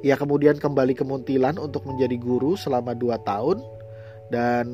Ia 0.00 0.16
kemudian 0.16 0.56
kembali 0.56 0.96
ke 0.96 1.04
Muntilan 1.04 1.60
untuk 1.60 1.84
menjadi 1.84 2.16
guru 2.16 2.56
selama 2.56 2.96
dua 2.96 3.20
tahun 3.20 3.60
dan 4.30 4.70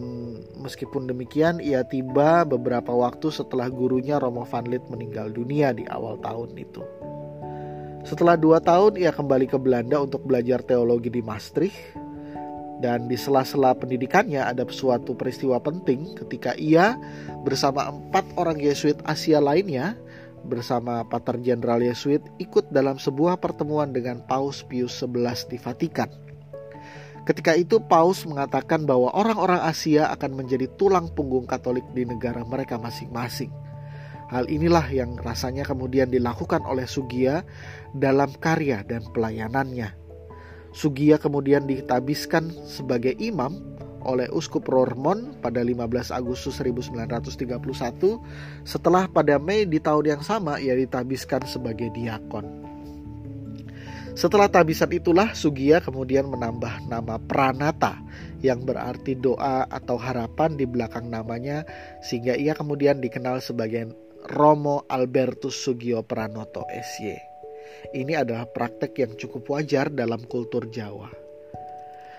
meskipun 0.61 1.09
demikian 1.09 1.59
ia 1.59 1.83
tiba 1.83 2.45
beberapa 2.45 2.93
waktu 2.93 3.33
setelah 3.33 3.73
gurunya 3.73 4.21
Romo 4.21 4.45
van 4.45 4.69
Lith 4.69 4.87
meninggal 4.93 5.33
dunia 5.33 5.73
di 5.73 5.89
awal 5.89 6.21
tahun 6.21 6.55
itu. 6.61 6.85
Setelah 8.07 8.39
dua 8.39 8.63
tahun 8.63 9.01
ia 9.03 9.11
kembali 9.11 9.51
ke 9.51 9.59
Belanda 9.59 9.99
untuk 9.99 10.23
belajar 10.23 10.63
teologi 10.63 11.11
di 11.11 11.25
Maastricht 11.25 11.75
dan 12.79 13.09
di 13.09 13.17
sela-sela 13.19 13.73
pendidikannya 13.75 14.45
ada 14.45 14.63
suatu 14.69 15.17
peristiwa 15.17 15.59
penting 15.59 16.15
ketika 16.15 16.55
ia 16.55 16.95
bersama 17.43 17.89
empat 17.91 18.23
orang 18.39 18.61
Yesuit 18.61 19.01
Asia 19.03 19.43
lainnya 19.43 19.99
bersama 20.47 21.03
Pater 21.05 21.43
Jenderal 21.43 21.83
Yesuit 21.83 22.23
ikut 22.39 22.71
dalam 22.71 22.97
sebuah 22.97 23.43
pertemuan 23.43 23.91
dengan 23.91 24.23
Paus 24.25 24.63
Pius 24.63 25.03
XI 25.03 25.51
di 25.51 25.59
Vatikan. 25.59 26.09
Ketika 27.27 27.59
itu 27.59 27.83
Paus 27.83 28.23
mengatakan 28.23 28.87
bahwa 28.87 29.11
orang-orang 29.11 29.59
Asia 29.67 30.07
akan 30.15 30.39
menjadi 30.39 30.71
tulang 30.79 31.11
punggung 31.11 31.51
Katolik 31.51 31.83
di 31.91 32.07
negara 32.07 32.47
mereka 32.47 32.79
masing-masing. 32.79 33.51
Hal 34.31 34.47
inilah 34.47 34.87
yang 34.91 35.19
rasanya 35.19 35.67
kemudian 35.67 36.11
dilakukan 36.11 36.63
oleh 36.63 36.87
Sugia 36.87 37.43
dalam 37.95 38.31
karya 38.39 38.87
dan 38.87 39.03
pelayanannya. 39.11 39.95
Sugia 40.71 41.19
kemudian 41.19 41.67
ditabiskan 41.67 42.51
sebagai 42.67 43.15
imam 43.19 43.59
oleh 44.07 44.31
Uskup 44.31 44.71
Rormon 44.71 45.43
pada 45.43 45.61
15 45.61 46.15
Agustus 46.15 46.63
1931 46.63 47.59
setelah 48.63 49.11
pada 49.11 49.37
Mei 49.43 49.67
di 49.67 49.83
tahun 49.83 50.17
yang 50.17 50.23
sama 50.23 50.63
ia 50.63 50.79
ditabiskan 50.79 51.43
sebagai 51.45 51.91
diakon. 51.91 52.67
Setelah 54.17 54.49
tabisan 54.49 54.89
itulah 54.97 55.37
Sugia 55.37 55.85
kemudian 55.85 56.33
menambah 56.33 56.89
nama 56.89 57.21
Pranata 57.21 58.01
yang 58.41 58.65
berarti 58.65 59.13
doa 59.13 59.69
atau 59.69 60.01
harapan 60.01 60.57
di 60.57 60.65
belakang 60.65 61.13
namanya 61.13 61.69
sehingga 62.01 62.33
ia 62.33 62.57
kemudian 62.57 63.05
dikenal 63.05 63.45
sebagai 63.45 63.93
Romo 64.33 64.89
Albertus 64.89 65.61
Sugio 65.61 66.01
Pranoto 66.01 66.65
SY. 66.65 67.13
Ini 67.93 68.25
adalah 68.25 68.49
praktek 68.49 68.97
yang 68.97 69.13
cukup 69.21 69.53
wajar 69.53 69.93
dalam 69.93 70.25
kultur 70.25 70.67
Jawa. 70.73 71.13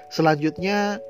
Selanjutnya, 0.08 1.02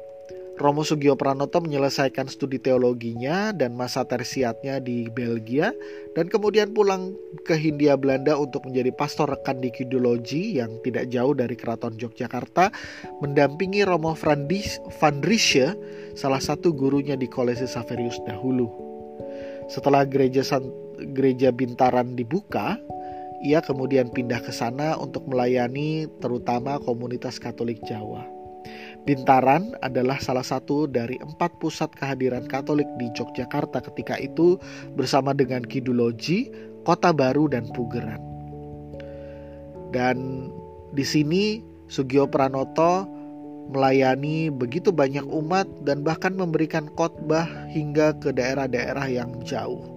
Romo 0.57 0.81
Sugio 0.81 1.13
Pranoto 1.13 1.61
menyelesaikan 1.61 2.25
studi 2.33 2.57
teologinya 2.57 3.53
dan 3.53 3.77
masa 3.77 4.09
tersiatnya 4.09 4.81
di 4.81 5.05
Belgia 5.05 5.69
dan 6.17 6.33
kemudian 6.33 6.73
pulang 6.73 7.13
ke 7.45 7.53
Hindia 7.53 7.93
Belanda 7.93 8.33
untuk 8.33 8.65
menjadi 8.65 8.89
pastor 8.89 9.29
rekan 9.29 9.61
di 9.61 9.69
Kidologi 9.69 10.57
yang 10.57 10.81
tidak 10.81 11.13
jauh 11.13 11.37
dari 11.37 11.53
keraton 11.53 11.93
Yogyakarta 12.01 12.73
mendampingi 13.21 13.85
Romo 13.85 14.17
van 14.17 14.49
Riesche, 15.21 15.77
salah 16.17 16.41
satu 16.41 16.73
gurunya 16.73 17.13
di 17.13 17.29
Kolese 17.29 17.69
Saverius 17.69 18.17
dahulu. 18.25 18.65
Setelah 19.69 20.09
gereja 20.09 20.41
gereja 21.13 21.53
Bintaran 21.53 22.17
dibuka, 22.17 22.81
ia 23.45 23.61
kemudian 23.61 24.09
pindah 24.09 24.41
ke 24.41 24.49
sana 24.49 24.97
untuk 24.97 25.29
melayani 25.29 26.09
terutama 26.17 26.81
komunitas 26.81 27.37
Katolik 27.37 27.77
Jawa. 27.85 28.36
Bintaran 29.07 29.71
adalah 29.79 30.19
salah 30.19 30.43
satu 30.43 30.83
dari 30.83 31.15
empat 31.15 31.63
pusat 31.63 31.87
kehadiran 31.95 32.43
Katolik 32.43 32.91
di 32.99 33.07
Yogyakarta 33.15 33.79
ketika 33.79 34.19
itu 34.19 34.59
bersama 34.99 35.31
dengan 35.31 35.63
Kiduloji, 35.63 36.51
Kota 36.83 37.15
Baru, 37.15 37.47
dan 37.47 37.71
Pugeran. 37.71 38.19
Dan 39.95 40.51
di 40.91 41.07
sini 41.07 41.63
Sugio 41.87 42.27
Pranoto 42.27 43.07
melayani 43.71 44.51
begitu 44.51 44.91
banyak 44.91 45.23
umat 45.23 45.71
dan 45.87 46.03
bahkan 46.03 46.35
memberikan 46.35 46.91
khotbah 46.99 47.47
hingga 47.71 48.11
ke 48.19 48.35
daerah-daerah 48.35 49.07
yang 49.07 49.39
jauh. 49.47 49.87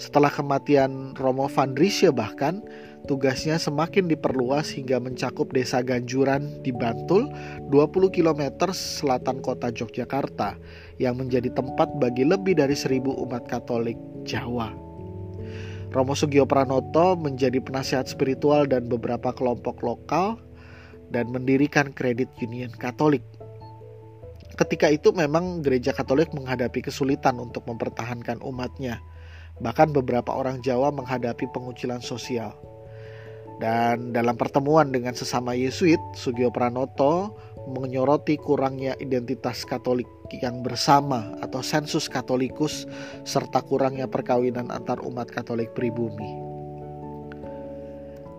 Setelah 0.00 0.32
kematian 0.32 1.12
Romo 1.12 1.44
van 1.44 1.76
Riesche 1.76 2.08
bahkan, 2.08 2.64
tugasnya 3.08 3.56
semakin 3.56 4.10
diperluas 4.10 4.74
hingga 4.74 5.00
mencakup 5.00 5.52
desa 5.54 5.80
Ganjuran 5.80 6.60
di 6.60 6.74
Bantul, 6.74 7.30
20 7.72 8.10
km 8.12 8.70
selatan 8.74 9.40
kota 9.40 9.72
Yogyakarta, 9.72 10.58
yang 11.00 11.16
menjadi 11.16 11.48
tempat 11.54 11.88
bagi 11.96 12.28
lebih 12.28 12.58
dari 12.58 12.76
seribu 12.76 13.16
umat 13.24 13.48
Katolik 13.48 13.96
Jawa. 14.28 14.72
Romo 15.90 16.14
Sugio 16.14 16.46
Pranoto 16.46 17.18
menjadi 17.18 17.58
penasihat 17.58 18.06
spiritual 18.06 18.70
dan 18.70 18.86
beberapa 18.86 19.34
kelompok 19.34 19.82
lokal 19.82 20.38
dan 21.10 21.34
mendirikan 21.34 21.90
kredit 21.90 22.30
union 22.38 22.70
Katolik. 22.70 23.26
Ketika 24.54 24.86
itu 24.86 25.10
memang 25.10 25.66
gereja 25.66 25.90
Katolik 25.90 26.30
menghadapi 26.30 26.86
kesulitan 26.86 27.42
untuk 27.42 27.66
mempertahankan 27.66 28.38
umatnya. 28.38 29.02
Bahkan 29.58 29.90
beberapa 29.90 30.30
orang 30.30 30.62
Jawa 30.62 30.94
menghadapi 30.94 31.50
pengucilan 31.50 32.00
sosial. 32.00 32.54
Dan 33.60 34.16
dalam 34.16 34.40
pertemuan 34.40 34.88
dengan 34.88 35.12
sesama 35.12 35.52
Yesuit, 35.52 36.00
Sugio 36.16 36.48
Pranoto 36.48 37.36
menyoroti 37.68 38.40
kurangnya 38.40 38.96
identitas 39.04 39.68
Katolik 39.68 40.08
yang 40.40 40.64
bersama 40.64 41.36
atau 41.44 41.60
sensus 41.60 42.08
Katolikus 42.08 42.88
serta 43.28 43.60
kurangnya 43.60 44.08
perkawinan 44.08 44.72
antar 44.72 45.04
umat 45.04 45.28
Katolik 45.28 45.76
pribumi. 45.76 46.48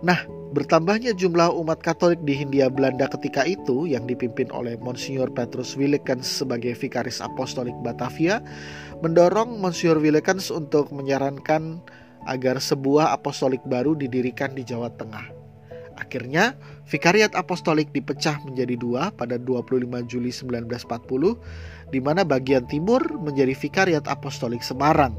Nah, 0.02 0.18
bertambahnya 0.50 1.14
jumlah 1.14 1.54
umat 1.54 1.78
Katolik 1.78 2.18
di 2.26 2.34
Hindia 2.34 2.66
Belanda 2.66 3.06
ketika 3.06 3.46
itu 3.46 3.86
yang 3.86 4.02
dipimpin 4.10 4.50
oleh 4.50 4.74
Monsignor 4.82 5.30
Petrus 5.30 5.78
Willekens 5.78 6.26
sebagai 6.26 6.74
vikaris 6.74 7.22
apostolik 7.22 7.78
Batavia 7.86 8.42
mendorong 9.06 9.62
Monsignor 9.62 10.02
Willekens 10.02 10.50
untuk 10.50 10.90
menyarankan 10.90 11.78
agar 12.26 12.62
sebuah 12.62 13.14
apostolik 13.14 13.62
baru 13.66 13.98
didirikan 13.98 14.54
di 14.54 14.62
Jawa 14.62 14.90
Tengah. 14.94 15.42
Akhirnya, 15.98 16.58
Vikariat 16.88 17.32
Apostolik 17.38 17.92
dipecah 17.94 18.40
menjadi 18.42 18.74
dua 18.74 19.14
pada 19.14 19.38
25 19.38 20.02
Juli 20.08 20.34
1940, 20.34 21.92
di 21.94 22.00
mana 22.02 22.26
bagian 22.26 22.66
timur 22.66 23.00
menjadi 23.22 23.54
Vikariat 23.54 24.04
Apostolik 24.10 24.64
Semarang. 24.64 25.14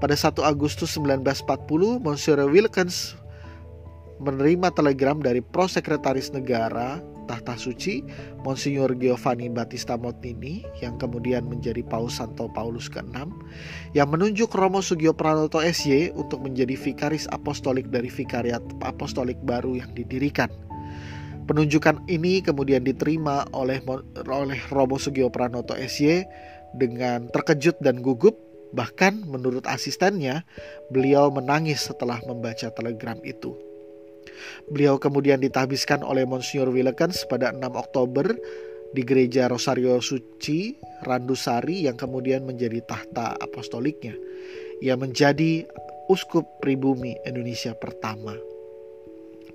Pada 0.00 0.16
1 0.16 0.40
Agustus 0.40 0.96
1940, 0.96 2.00
Monsignor 2.00 2.48
Wilkins 2.48 3.18
menerima 4.20 4.72
telegram 4.72 5.20
dari 5.20 5.44
prosekretaris 5.44 6.32
negara 6.32 7.00
Tahta 7.30 7.54
Suci 7.54 8.02
Monsignor 8.42 8.98
Giovanni 8.98 9.46
Battista 9.46 9.94
Motini 9.94 10.66
yang 10.82 10.98
kemudian 10.98 11.46
menjadi 11.46 11.86
Paus 11.86 12.18
Santo 12.18 12.50
Paulus 12.50 12.90
ke-6 12.90 13.30
yang 13.94 14.10
menunjuk 14.10 14.50
Romo 14.50 14.82
Sugio 14.82 15.14
Pranoto 15.14 15.62
SY 15.62 16.10
untuk 16.18 16.42
menjadi 16.42 16.74
vikaris 16.74 17.30
apostolik 17.30 17.86
dari 17.86 18.10
vikariat 18.10 18.62
apostolik 18.82 19.38
baru 19.46 19.78
yang 19.78 19.94
didirikan. 19.94 20.50
Penunjukan 21.46 22.02
ini 22.10 22.42
kemudian 22.42 22.82
diterima 22.82 23.46
oleh 23.54 23.78
oleh 24.26 24.60
Romo 24.74 24.98
Sugio 24.98 25.30
Pranoto 25.30 25.78
SY 25.78 26.26
dengan 26.74 27.30
terkejut 27.30 27.78
dan 27.78 28.02
gugup 28.02 28.34
bahkan 28.70 29.22
menurut 29.26 29.66
asistennya 29.66 30.46
beliau 30.90 31.30
menangis 31.30 31.86
setelah 31.86 32.18
membaca 32.26 32.70
telegram 32.70 33.18
itu. 33.22 33.69
Beliau 34.70 34.96
kemudian 34.96 35.40
ditahbiskan 35.40 36.04
oleh 36.04 36.28
Monsignor 36.28 36.70
Willekens 36.70 37.26
pada 37.26 37.52
6 37.52 37.60
Oktober 37.74 38.30
di 38.90 39.02
gereja 39.06 39.46
Rosario 39.46 40.02
Suci 40.02 40.74
Randusari 41.06 41.86
yang 41.86 41.96
kemudian 41.96 42.44
menjadi 42.44 42.82
tahta 42.84 43.38
apostoliknya. 43.38 44.12
Ia 44.82 44.98
menjadi 44.98 45.64
uskup 46.10 46.58
pribumi 46.58 47.14
Indonesia 47.22 47.72
pertama. 47.78 48.34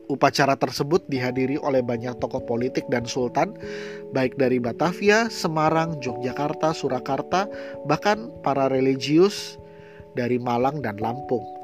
Upacara 0.06 0.54
tersebut 0.54 1.02
dihadiri 1.10 1.58
oleh 1.58 1.82
banyak 1.82 2.22
tokoh 2.22 2.46
politik 2.46 2.86
dan 2.94 3.10
sultan, 3.10 3.58
baik 4.14 4.38
dari 4.38 4.62
Batavia, 4.62 5.34
Semarang, 5.34 5.98
Yogyakarta, 5.98 6.78
Surakarta, 6.78 7.50
bahkan 7.90 8.30
para 8.46 8.70
religius 8.70 9.58
dari 10.14 10.38
Malang 10.38 10.86
dan 10.86 11.02
Lampung. 11.02 11.55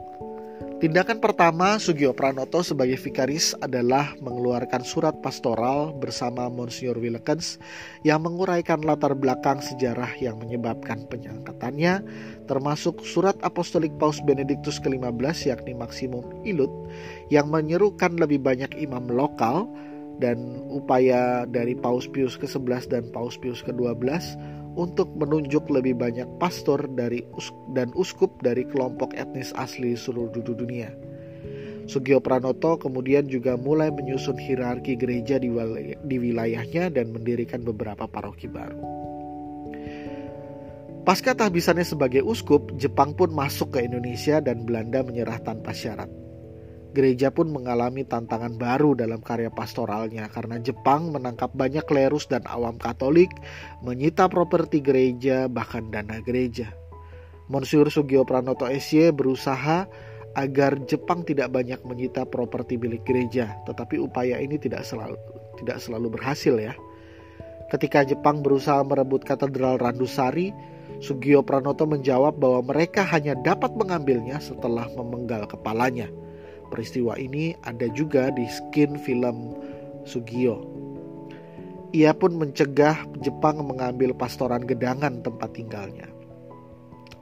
Tindakan 0.82 1.22
pertama 1.22 1.78
Sugio 1.78 2.10
Pranoto 2.10 2.66
sebagai 2.66 2.98
vikaris 2.98 3.54
adalah 3.62 4.18
mengeluarkan 4.18 4.82
surat 4.82 5.14
pastoral 5.22 5.94
bersama 5.94 6.50
Monsignor 6.50 6.98
Willekens 6.98 7.62
yang 8.02 8.26
menguraikan 8.26 8.82
latar 8.82 9.14
belakang 9.14 9.62
sejarah 9.62 10.10
yang 10.18 10.42
menyebabkan 10.42 11.06
penyangkatannya, 11.06 12.02
termasuk 12.50 13.06
surat 13.06 13.38
apostolik 13.46 13.94
Paus 14.02 14.26
Benediktus 14.26 14.82
ke-15 14.82 15.54
yakni 15.54 15.78
Maksimum 15.78 16.42
Ilut 16.50 16.74
yang 17.30 17.54
menyerukan 17.54 18.18
lebih 18.18 18.42
banyak 18.42 18.74
imam 18.82 19.06
lokal 19.06 19.70
dan 20.18 20.66
upaya 20.66 21.46
dari 21.46 21.78
Paus 21.78 22.10
Pius 22.10 22.42
ke-11 22.42 22.90
dan 22.90 23.06
Paus 23.14 23.38
Pius 23.38 23.62
ke-12 23.62 24.02
untuk 24.76 25.12
menunjuk 25.18 25.68
lebih 25.68 26.00
banyak 26.00 26.28
pastor 26.40 26.88
dari 26.96 27.24
dan 27.76 27.92
uskup 27.98 28.32
dari 28.40 28.64
kelompok 28.68 29.12
etnis 29.16 29.52
asli 29.60 29.96
seluruh 29.96 30.32
dunia. 30.44 30.92
Sugio 31.90 32.24
Pranoto 32.24 32.80
kemudian 32.80 33.28
juga 33.28 33.60
mulai 33.60 33.92
menyusun 33.92 34.40
hierarki 34.40 34.96
gereja 34.96 35.36
di, 35.42 35.52
di 36.08 36.16
wilayahnya 36.22 36.88
dan 36.94 37.12
mendirikan 37.12 37.66
beberapa 37.68 38.08
paroki 38.08 38.48
baru. 38.48 38.80
Pasca 41.02 41.34
tahbisannya 41.34 41.82
sebagai 41.82 42.22
uskup, 42.22 42.78
Jepang 42.78 43.18
pun 43.18 43.34
masuk 43.34 43.74
ke 43.74 43.90
Indonesia 43.90 44.38
dan 44.38 44.70
Belanda 44.70 45.02
menyerah 45.02 45.42
tanpa 45.42 45.74
syarat. 45.74 46.21
Gereja 46.92 47.32
pun 47.32 47.56
mengalami 47.56 48.04
tantangan 48.04 48.60
baru 48.60 49.00
dalam 49.00 49.24
karya 49.24 49.48
pastoralnya 49.48 50.28
karena 50.28 50.60
Jepang 50.60 51.16
menangkap 51.16 51.48
banyak 51.56 51.88
klerus 51.88 52.28
dan 52.28 52.44
awam 52.52 52.76
Katolik, 52.76 53.32
menyita 53.80 54.28
properti 54.28 54.84
gereja 54.84 55.48
bahkan 55.48 55.88
dana 55.88 56.20
gereja. 56.20 56.68
Monsiur 57.48 57.88
Sugio 57.88 58.28
Pranoto 58.28 58.68
SY 58.68 59.16
berusaha 59.16 59.88
agar 60.36 60.84
Jepang 60.88 61.24
tidak 61.24 61.52
banyak 61.52 61.80
menyita 61.88 62.28
properti 62.28 62.76
milik 62.76 63.08
gereja, 63.08 63.56
tetapi 63.68 64.00
upaya 64.00 64.40
ini 64.40 64.60
tidak 64.60 64.84
selalu 64.84 65.16
tidak 65.64 65.80
selalu 65.80 66.12
berhasil 66.12 66.56
ya. 66.60 66.76
Ketika 67.72 68.04
Jepang 68.04 68.44
berusaha 68.44 68.84
merebut 68.84 69.24
katedral 69.24 69.80
Randusari, 69.80 70.52
Sugio 71.00 71.40
Pranoto 71.40 71.88
menjawab 71.88 72.36
bahwa 72.36 72.68
mereka 72.68 73.08
hanya 73.08 73.32
dapat 73.40 73.72
mengambilnya 73.80 74.44
setelah 74.44 74.92
memenggal 74.92 75.48
kepalanya. 75.48 76.12
Peristiwa 76.72 77.20
ini 77.20 77.52
ada 77.68 77.92
juga 77.92 78.32
di 78.32 78.48
skin 78.48 78.96
film 78.96 79.52
Sugio. 80.08 80.64
Ia 81.92 82.16
pun 82.16 82.40
mencegah 82.40 83.04
Jepang 83.20 83.60
mengambil 83.68 84.16
pastoran 84.16 84.64
gedangan 84.64 85.20
tempat 85.20 85.52
tinggalnya. 85.52 86.08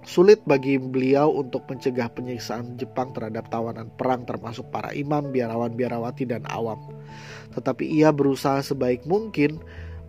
Sulit 0.05 0.41
bagi 0.45 0.77
beliau 0.77 1.33
untuk 1.33 1.65
mencegah 1.65 2.13
penyiksaan 2.13 2.77
Jepang 2.77 3.09
terhadap 3.13 3.49
tawanan 3.49 3.89
perang 3.97 4.25
termasuk 4.29 4.69
para 4.69 4.93
imam, 4.93 5.33
biarawan, 5.33 5.73
biarawati, 5.73 6.29
dan 6.29 6.45
awam. 6.49 6.77
Tetapi 7.57 7.89
ia 7.89 8.13
berusaha 8.13 8.61
sebaik 8.61 9.09
mungkin 9.09 9.57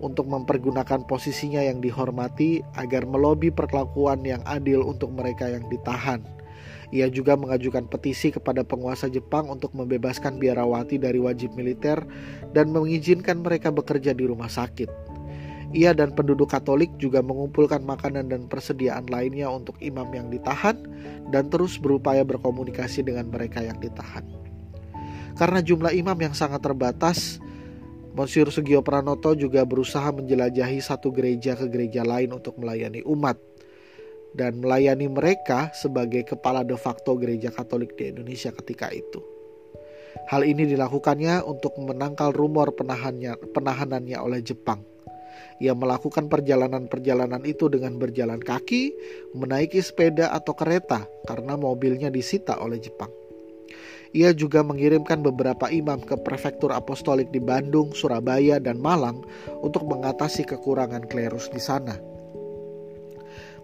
untuk 0.01 0.29
mempergunakan 0.29 1.05
posisinya 1.05 1.61
yang 1.61 1.81
dihormati 1.85 2.65
agar 2.77 3.05
melobi 3.05 3.53
perlakuan 3.53 4.25
yang 4.25 4.41
adil 4.49 4.85
untuk 4.85 5.13
mereka 5.13 5.49
yang 5.49 5.65
ditahan 5.69 6.25
ia 6.91 7.07
juga 7.07 7.39
mengajukan 7.39 7.87
petisi 7.87 8.35
kepada 8.35 8.67
penguasa 8.67 9.07
Jepang 9.07 9.47
untuk 9.47 9.71
membebaskan 9.79 10.43
biarawati 10.43 10.99
dari 10.99 11.23
wajib 11.23 11.55
militer 11.55 12.03
dan 12.51 12.75
mengizinkan 12.75 13.47
mereka 13.47 13.71
bekerja 13.71 14.11
di 14.11 14.27
rumah 14.27 14.51
sakit. 14.51 14.91
Ia 15.71 15.95
dan 15.95 16.11
penduduk 16.19 16.51
Katolik 16.51 16.91
juga 16.99 17.23
mengumpulkan 17.23 17.87
makanan 17.87 18.27
dan 18.27 18.51
persediaan 18.51 19.07
lainnya 19.07 19.47
untuk 19.47 19.79
imam 19.79 20.11
yang 20.11 20.27
ditahan 20.27 20.75
dan 21.31 21.47
terus 21.47 21.79
berupaya 21.79 22.27
berkomunikasi 22.27 23.07
dengan 23.07 23.31
mereka 23.31 23.63
yang 23.63 23.79
ditahan. 23.79 24.27
Karena 25.39 25.63
jumlah 25.63 25.95
imam 25.95 26.19
yang 26.19 26.35
sangat 26.35 26.59
terbatas, 26.67 27.39
Monsiur 28.19 28.51
Sugio 28.51 28.83
Pranoto 28.83 29.39
juga 29.39 29.63
berusaha 29.63 30.11
menjelajahi 30.11 30.83
satu 30.83 31.15
gereja 31.15 31.55
ke 31.55 31.71
gereja 31.71 32.03
lain 32.03 32.35
untuk 32.35 32.59
melayani 32.59 33.07
umat 33.07 33.39
dan 34.35 34.63
melayani 34.63 35.11
mereka 35.11 35.71
sebagai 35.75 36.23
kepala 36.23 36.63
de 36.63 36.79
facto 36.79 37.19
gereja 37.19 37.51
Katolik 37.51 37.99
di 37.99 38.11
Indonesia 38.11 38.55
ketika 38.55 38.91
itu. 38.91 39.21
Hal 40.31 40.47
ini 40.47 40.67
dilakukannya 40.67 41.43
untuk 41.43 41.75
menangkal 41.79 42.35
rumor 42.35 42.75
penahanannya 42.77 44.19
oleh 44.19 44.41
Jepang. 44.43 44.83
Ia 45.61 45.77
melakukan 45.77 46.33
perjalanan-perjalanan 46.33 47.45
itu 47.45 47.69
dengan 47.69 48.01
berjalan 48.01 48.41
kaki, 48.41 48.97
menaiki 49.37 49.85
sepeda 49.85 50.33
atau 50.33 50.57
kereta 50.57 51.05
karena 51.29 51.55
mobilnya 51.55 52.09
disita 52.09 52.59
oleh 52.59 52.81
Jepang. 52.81 53.13
Ia 54.11 54.35
juga 54.35 54.67
mengirimkan 54.67 55.23
beberapa 55.23 55.71
imam 55.71 56.03
ke 56.03 56.19
prefektur 56.19 56.75
apostolik 56.75 57.31
di 57.31 57.39
Bandung, 57.39 57.95
Surabaya, 57.95 58.59
dan 58.59 58.83
Malang 58.83 59.23
untuk 59.63 59.87
mengatasi 59.87 60.43
kekurangan 60.51 61.07
klerus 61.07 61.47
di 61.47 61.63
sana. 61.63 61.95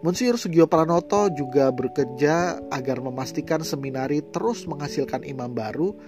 Monsiur 0.06 0.38
Sugio 0.38 0.70
Pranoto 0.70 1.26
juga 1.34 1.74
bekerja 1.74 2.62
agar 2.70 3.02
memastikan 3.02 3.66
seminari 3.66 4.22
terus 4.30 4.62
menghasilkan 4.62 5.26
imam 5.26 5.50
baru, 5.50 5.98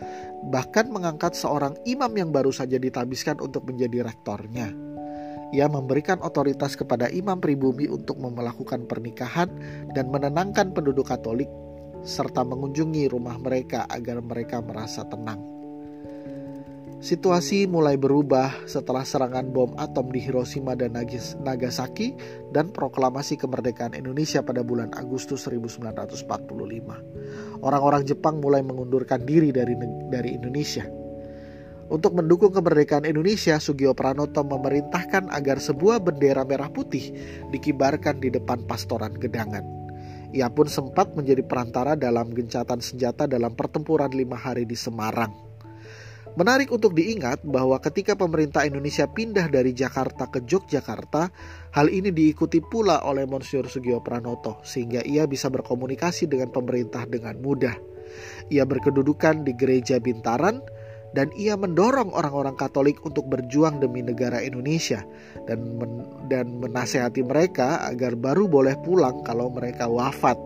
bahkan 0.55 0.87
mengangkat 0.87 1.35
seorang 1.35 1.75
imam 1.83 2.07
yang 2.15 2.31
baru 2.31 2.55
saja 2.55 2.79
ditabiskan 2.79 3.43
untuk 3.43 3.67
menjadi 3.67 4.07
rektornya. 4.07 4.71
Ia 5.51 5.67
memberikan 5.67 6.23
otoritas 6.23 6.79
kepada 6.79 7.11
imam 7.11 7.43
pribumi 7.43 7.91
untuk 7.91 8.23
melakukan 8.23 8.87
pernikahan 8.87 9.51
dan 9.99 10.15
menenangkan 10.15 10.71
penduduk 10.71 11.11
Katolik, 11.11 11.51
serta 12.07 12.47
mengunjungi 12.47 13.11
rumah 13.11 13.35
mereka 13.43 13.83
agar 13.91 14.23
mereka 14.23 14.63
merasa 14.63 15.03
tenang. 15.11 15.58
Situasi 16.99 17.71
mulai 17.71 17.95
berubah 17.95 18.67
setelah 18.67 19.07
serangan 19.07 19.55
bom 19.55 19.71
atom 19.79 20.11
di 20.11 20.19
Hiroshima 20.19 20.75
dan 20.75 20.99
Nagasaki 21.47 22.19
dan 22.51 22.75
proklamasi 22.75 23.39
kemerdekaan 23.39 23.95
Indonesia 23.95 24.43
pada 24.43 24.67
bulan 24.67 24.91
Agustus 24.99 25.47
1945. 25.47 26.27
Orang-orang 27.63 28.03
Jepang 28.03 28.43
mulai 28.43 28.67
mengundurkan 28.67 29.23
diri 29.23 29.55
dari 29.55 29.79
dari 30.11 30.35
Indonesia. 30.35 30.91
Untuk 31.87 32.19
mendukung 32.19 32.51
kemerdekaan 32.51 33.07
Indonesia, 33.07 33.63
Sugio 33.63 33.95
Pranoto 33.95 34.43
memerintahkan 34.43 35.31
agar 35.31 35.63
sebuah 35.63 36.03
bendera 36.03 36.43
merah 36.43 36.69
putih 36.69 37.15
dikibarkan 37.55 38.19
di 38.19 38.35
depan 38.35 38.67
pastoran 38.67 39.15
Gedangan. 39.15 39.63
Ia 40.35 40.51
pun 40.51 40.67
sempat 40.67 41.15
menjadi 41.15 41.47
perantara 41.47 41.95
dalam 41.95 42.35
gencatan 42.35 42.83
senjata 42.83 43.31
dalam 43.31 43.55
pertempuran 43.55 44.11
lima 44.11 44.35
hari 44.35 44.67
di 44.67 44.75
Semarang. 44.75 45.48
Menarik 46.39 46.71
untuk 46.71 46.95
diingat 46.95 47.43
bahwa 47.43 47.83
ketika 47.83 48.15
pemerintah 48.15 48.63
Indonesia 48.63 49.11
pindah 49.11 49.51
dari 49.51 49.75
Jakarta 49.75 50.31
ke 50.31 50.47
Yogyakarta, 50.47 51.35
hal 51.75 51.91
ini 51.91 52.15
diikuti 52.15 52.63
pula 52.63 53.03
oleh 53.03 53.27
Monsiur 53.27 53.67
Sugio 53.67 53.99
Pranoto 53.99 54.63
sehingga 54.63 55.03
ia 55.03 55.27
bisa 55.27 55.51
berkomunikasi 55.51 56.31
dengan 56.31 56.55
pemerintah 56.55 57.11
dengan 57.11 57.43
mudah. 57.43 57.75
Ia 58.55 58.63
berkedudukan 58.63 59.43
di 59.43 59.59
gereja 59.59 59.99
Bintaran 59.99 60.63
dan 61.11 61.35
ia 61.35 61.59
mendorong 61.59 62.15
orang-orang 62.15 62.55
Katolik 62.55 63.03
untuk 63.03 63.27
berjuang 63.27 63.83
demi 63.83 64.07
negara 64.07 64.39
Indonesia 64.39 65.03
dan 65.51 65.75
men 65.75 66.07
dan 66.31 66.63
menasehati 66.63 67.27
mereka 67.27 67.83
agar 67.83 68.15
baru 68.15 68.47
boleh 68.47 68.79
pulang 68.87 69.27
kalau 69.27 69.51
mereka 69.51 69.91
wafat 69.91 70.39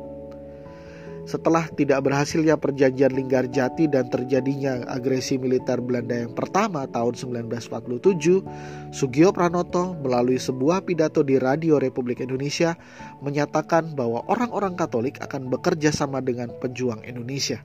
setelah 1.22 1.70
tidak 1.70 2.02
berhasilnya 2.02 2.58
perjanjian 2.58 3.14
Linggarjati 3.14 3.86
dan 3.86 4.10
terjadinya 4.10 4.82
agresi 4.90 5.38
militer 5.38 5.78
Belanda 5.78 6.26
yang 6.26 6.34
pertama 6.34 6.86
tahun 6.90 7.14
1947, 7.14 8.90
Sugio 8.90 9.30
Pranoto 9.30 9.94
melalui 10.02 10.42
sebuah 10.42 10.82
pidato 10.82 11.22
di 11.22 11.38
Radio 11.38 11.78
Republik 11.78 12.22
Indonesia 12.22 12.74
menyatakan 13.22 13.94
bahwa 13.94 14.26
orang-orang 14.26 14.74
Katolik 14.74 15.22
akan 15.22 15.46
bekerja 15.46 15.94
sama 15.94 16.18
dengan 16.18 16.50
pejuang 16.58 17.06
Indonesia. 17.06 17.62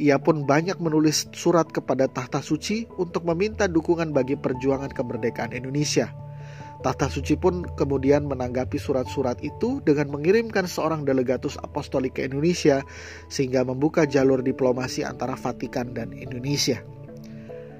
Ia 0.00 0.16
pun 0.16 0.48
banyak 0.48 0.80
menulis 0.80 1.28
surat 1.36 1.68
kepada 1.68 2.08
Tahta 2.08 2.40
Suci 2.40 2.88
untuk 2.96 3.28
meminta 3.28 3.68
dukungan 3.68 4.16
bagi 4.16 4.32
perjuangan 4.32 4.88
kemerdekaan 4.88 5.52
Indonesia. 5.52 6.08
Tahta 6.80 7.12
Suci 7.12 7.36
pun 7.36 7.68
kemudian 7.76 8.24
menanggapi 8.24 8.80
surat-surat 8.80 9.36
itu 9.44 9.84
dengan 9.84 10.08
mengirimkan 10.16 10.64
seorang 10.64 11.04
delegatus 11.04 11.60
apostolik 11.60 12.16
ke 12.16 12.24
Indonesia 12.24 12.80
sehingga 13.28 13.68
membuka 13.68 14.08
jalur 14.08 14.40
diplomasi 14.40 15.04
antara 15.04 15.36
Vatikan 15.36 15.92
dan 15.92 16.16
Indonesia. 16.16 16.80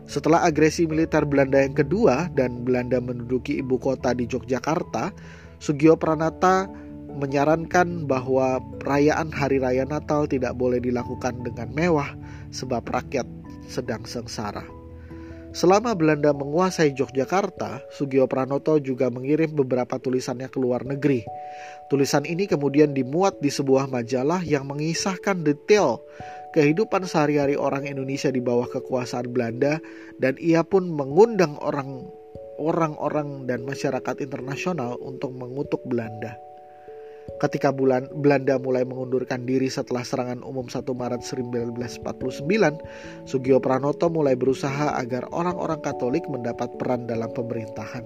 Setelah 0.04 0.44
agresi 0.44 0.84
militer 0.84 1.24
Belanda 1.24 1.64
yang 1.64 1.72
kedua 1.72 2.28
dan 2.36 2.66
Belanda 2.66 3.00
menduduki 3.00 3.62
ibu 3.62 3.80
kota 3.80 4.12
di 4.12 4.28
Yogyakarta, 4.28 5.14
Sugio 5.62 5.96
Pranata 5.96 6.68
menyarankan 7.14 8.04
bahwa 8.04 8.60
perayaan 8.82 9.32
Hari 9.32 9.62
Raya 9.62 9.88
Natal 9.88 10.28
tidak 10.28 10.58
boleh 10.60 10.82
dilakukan 10.82 11.40
dengan 11.40 11.72
mewah 11.72 12.10
sebab 12.52 12.84
rakyat 12.90 13.24
sedang 13.70 14.04
sengsara. 14.04 14.79
Selama 15.50 15.98
Belanda 15.98 16.30
menguasai 16.30 16.94
Yogyakarta, 16.94 17.82
Sugio 17.90 18.30
Pranoto 18.30 18.78
juga 18.78 19.10
mengirim 19.10 19.50
beberapa 19.50 19.98
tulisannya 19.98 20.46
ke 20.46 20.62
luar 20.62 20.86
negeri. 20.86 21.26
Tulisan 21.90 22.22
ini 22.22 22.46
kemudian 22.46 22.94
dimuat 22.94 23.42
di 23.42 23.50
sebuah 23.50 23.90
majalah 23.90 24.46
yang 24.46 24.70
mengisahkan 24.70 25.42
detail 25.42 25.98
kehidupan 26.54 27.02
sehari-hari 27.02 27.58
orang 27.58 27.82
Indonesia 27.82 28.30
di 28.30 28.38
bawah 28.38 28.70
kekuasaan 28.70 29.30
Belanda 29.34 29.82
dan 30.22 30.38
ia 30.38 30.62
pun 30.62 30.86
mengundang 30.86 31.58
orang 31.58 32.06
orang-orang 32.60 33.48
dan 33.50 33.66
masyarakat 33.66 34.22
internasional 34.22 35.00
untuk 35.02 35.34
mengutuk 35.34 35.82
Belanda. 35.88 36.49
Ketika 37.38 37.70
bulan 37.70 38.10
Belanda 38.10 38.58
mulai 38.58 38.82
mengundurkan 38.82 39.46
diri 39.46 39.70
setelah 39.70 40.02
serangan 40.02 40.42
umum 40.42 40.66
1 40.66 40.82
Maret 40.82 41.22
1949, 41.22 42.02
Sugio 43.28 43.62
Pranoto 43.62 44.10
mulai 44.10 44.34
berusaha 44.34 44.98
agar 44.98 45.30
orang-orang 45.30 45.78
Katolik 45.78 46.26
mendapat 46.26 46.74
peran 46.80 47.06
dalam 47.06 47.30
pemerintahan. 47.30 48.02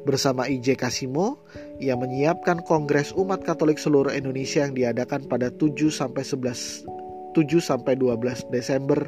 Bersama 0.00 0.48
IJ 0.48 0.80
Kasimo, 0.80 1.44
ia 1.76 1.92
menyiapkan 1.92 2.64
Kongres 2.64 3.12
Umat 3.12 3.44
Katolik 3.44 3.76
seluruh 3.76 4.16
Indonesia 4.16 4.64
yang 4.64 4.72
diadakan 4.72 5.28
pada 5.28 5.52
7 5.52 5.92
sampai 5.92 6.24
11 6.24 6.88
7 7.36 7.60
sampai 7.60 7.94
12 7.94 8.48
Desember 8.50 9.06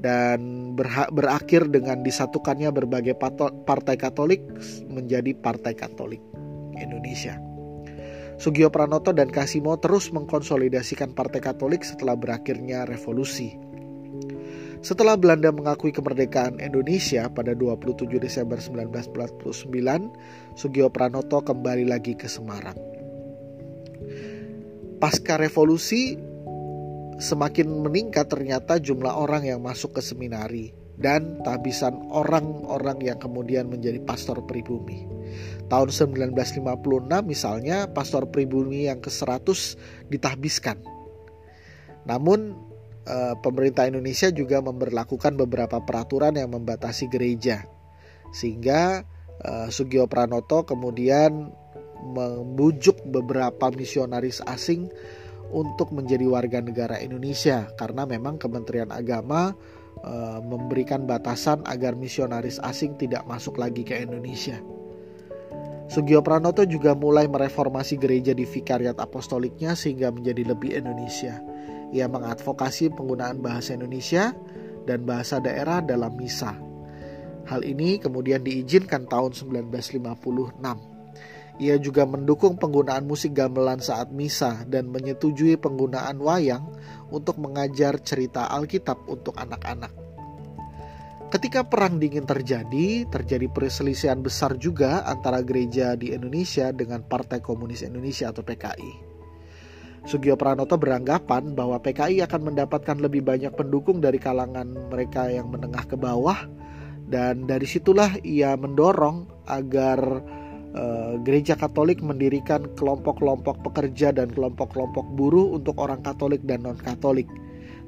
dan 0.00 0.72
berakhir 1.12 1.68
dengan 1.68 2.00
disatukannya 2.00 2.72
berbagai 2.72 3.14
partai 3.68 4.00
Katolik 4.00 4.40
menjadi 4.88 5.36
Partai 5.36 5.76
Katolik 5.76 6.24
Indonesia. 6.80 7.49
Sugio 8.40 8.72
Pranoto 8.72 9.12
dan 9.12 9.28
Kasimo 9.28 9.76
terus 9.76 10.08
mengkonsolidasikan 10.16 11.12
Partai 11.12 11.44
Katolik 11.44 11.84
setelah 11.84 12.16
berakhirnya 12.16 12.88
revolusi. 12.88 13.52
Setelah 14.80 15.20
Belanda 15.20 15.52
mengakui 15.52 15.92
kemerdekaan 15.92 16.56
Indonesia 16.56 17.28
pada 17.28 17.52
27 17.52 18.08
Desember 18.16 18.56
1949, 18.56 20.56
Sugio 20.56 20.88
Pranoto 20.88 21.44
kembali 21.44 21.84
lagi 21.84 22.16
ke 22.16 22.32
Semarang. 22.32 22.80
Pasca 24.96 25.36
revolusi, 25.36 26.16
semakin 27.20 27.68
meningkat 27.84 28.32
ternyata 28.32 28.80
jumlah 28.80 29.20
orang 29.20 29.44
yang 29.44 29.60
masuk 29.60 29.92
ke 29.92 30.00
seminari 30.00 30.79
dan 31.00 31.40
tabisan 31.40 31.96
orang-orang 32.12 33.00
yang 33.00 33.18
kemudian 33.18 33.72
menjadi 33.72 33.98
pastor 34.04 34.44
pribumi. 34.44 35.08
Tahun 35.72 35.88
1956 35.88 36.60
misalnya 37.24 37.88
pastor 37.88 38.28
pribumi 38.28 38.86
yang 38.86 39.00
ke-100 39.00 39.80
ditahbiskan. 40.12 40.76
Namun 42.04 42.52
eh, 43.08 43.34
pemerintah 43.40 43.88
Indonesia 43.88 44.28
juga 44.28 44.60
memperlakukan 44.60 45.40
beberapa 45.40 45.80
peraturan 45.80 46.36
yang 46.36 46.52
membatasi 46.52 47.08
gereja. 47.08 47.64
Sehingga 48.36 49.00
eh, 49.40 49.68
Sugio 49.72 50.04
Pranoto 50.04 50.68
kemudian 50.68 51.48
membujuk 52.00 53.00
beberapa 53.08 53.72
misionaris 53.72 54.44
asing 54.44 54.88
untuk 55.50 55.90
menjadi 55.90 56.24
warga 56.30 56.62
negara 56.62 56.96
Indonesia 57.02 57.68
karena 57.74 58.06
memang 58.06 58.38
Kementerian 58.38 58.94
Agama 58.94 59.52
e, 60.04 60.14
memberikan 60.44 61.04
batasan 61.08 61.64
agar 61.68 61.96
misionaris 61.96 62.60
asing 62.60 62.96
tidak 62.96 63.24
masuk 63.28 63.56
lagi 63.56 63.84
ke 63.84 63.96
Indonesia. 64.00 64.60
Sugio 65.90 66.22
Pranoto 66.22 66.62
juga 66.62 66.94
mulai 66.94 67.26
mereformasi 67.26 67.98
gereja 67.98 68.30
di 68.30 68.46
Vikariat 68.46 69.02
Apostoliknya 69.02 69.74
sehingga 69.74 70.14
menjadi 70.14 70.46
lebih 70.46 70.78
Indonesia. 70.78 71.42
Ia 71.90 72.06
mengadvokasi 72.06 72.94
penggunaan 72.94 73.42
bahasa 73.42 73.74
Indonesia 73.74 74.30
dan 74.86 75.02
bahasa 75.02 75.42
daerah 75.42 75.82
dalam 75.82 76.14
misa. 76.14 76.54
Hal 77.50 77.66
ini 77.66 77.98
kemudian 77.98 78.46
diizinkan 78.46 79.10
tahun 79.10 79.34
1956. 79.34 80.89
Ia 81.60 81.76
juga 81.76 82.08
mendukung 82.08 82.56
penggunaan 82.56 83.04
musik 83.04 83.36
gamelan 83.36 83.84
saat 83.84 84.08
misa 84.08 84.64
dan 84.64 84.88
menyetujui 84.88 85.60
penggunaan 85.60 86.16
wayang 86.16 86.64
untuk 87.12 87.36
mengajar 87.36 88.00
cerita 88.00 88.48
Alkitab 88.48 89.04
untuk 89.04 89.36
anak-anak. 89.36 89.92
Ketika 91.30 91.62
perang 91.62 92.00
dingin 92.00 92.24
terjadi, 92.24 93.06
terjadi 93.06 93.46
perselisihan 93.52 94.18
besar 94.18 94.56
juga 94.56 95.04
antara 95.04 95.44
gereja 95.44 95.94
di 95.94 96.16
Indonesia 96.16 96.72
dengan 96.72 97.04
Partai 97.04 97.38
Komunis 97.38 97.86
Indonesia 97.86 98.32
atau 98.32 98.42
PKI. 98.42 98.92
Sugio 100.08 100.34
Pranoto 100.40 100.80
beranggapan 100.80 101.52
bahwa 101.52 101.76
PKI 101.78 102.24
akan 102.24 102.50
mendapatkan 102.50 102.96
lebih 102.96 103.20
banyak 103.20 103.52
pendukung 103.52 104.00
dari 104.00 104.16
kalangan 104.16 104.88
mereka 104.88 105.28
yang 105.28 105.52
menengah 105.52 105.84
ke 105.84 105.94
bawah 105.94 106.48
dan 107.04 107.44
dari 107.44 107.68
situlah 107.68 108.16
ia 108.24 108.56
mendorong 108.56 109.44
agar 109.44 110.24
Eh, 110.70 111.14
gereja 111.26 111.58
Katolik 111.58 111.98
mendirikan 111.98 112.62
kelompok-kelompok 112.78 113.58
pekerja 113.66 114.14
dan 114.14 114.30
kelompok-kelompok 114.30 115.02
buruh 115.18 115.58
untuk 115.58 115.82
orang 115.82 115.98
Katolik 115.98 116.46
dan 116.46 116.62
non-Katolik. 116.62 117.26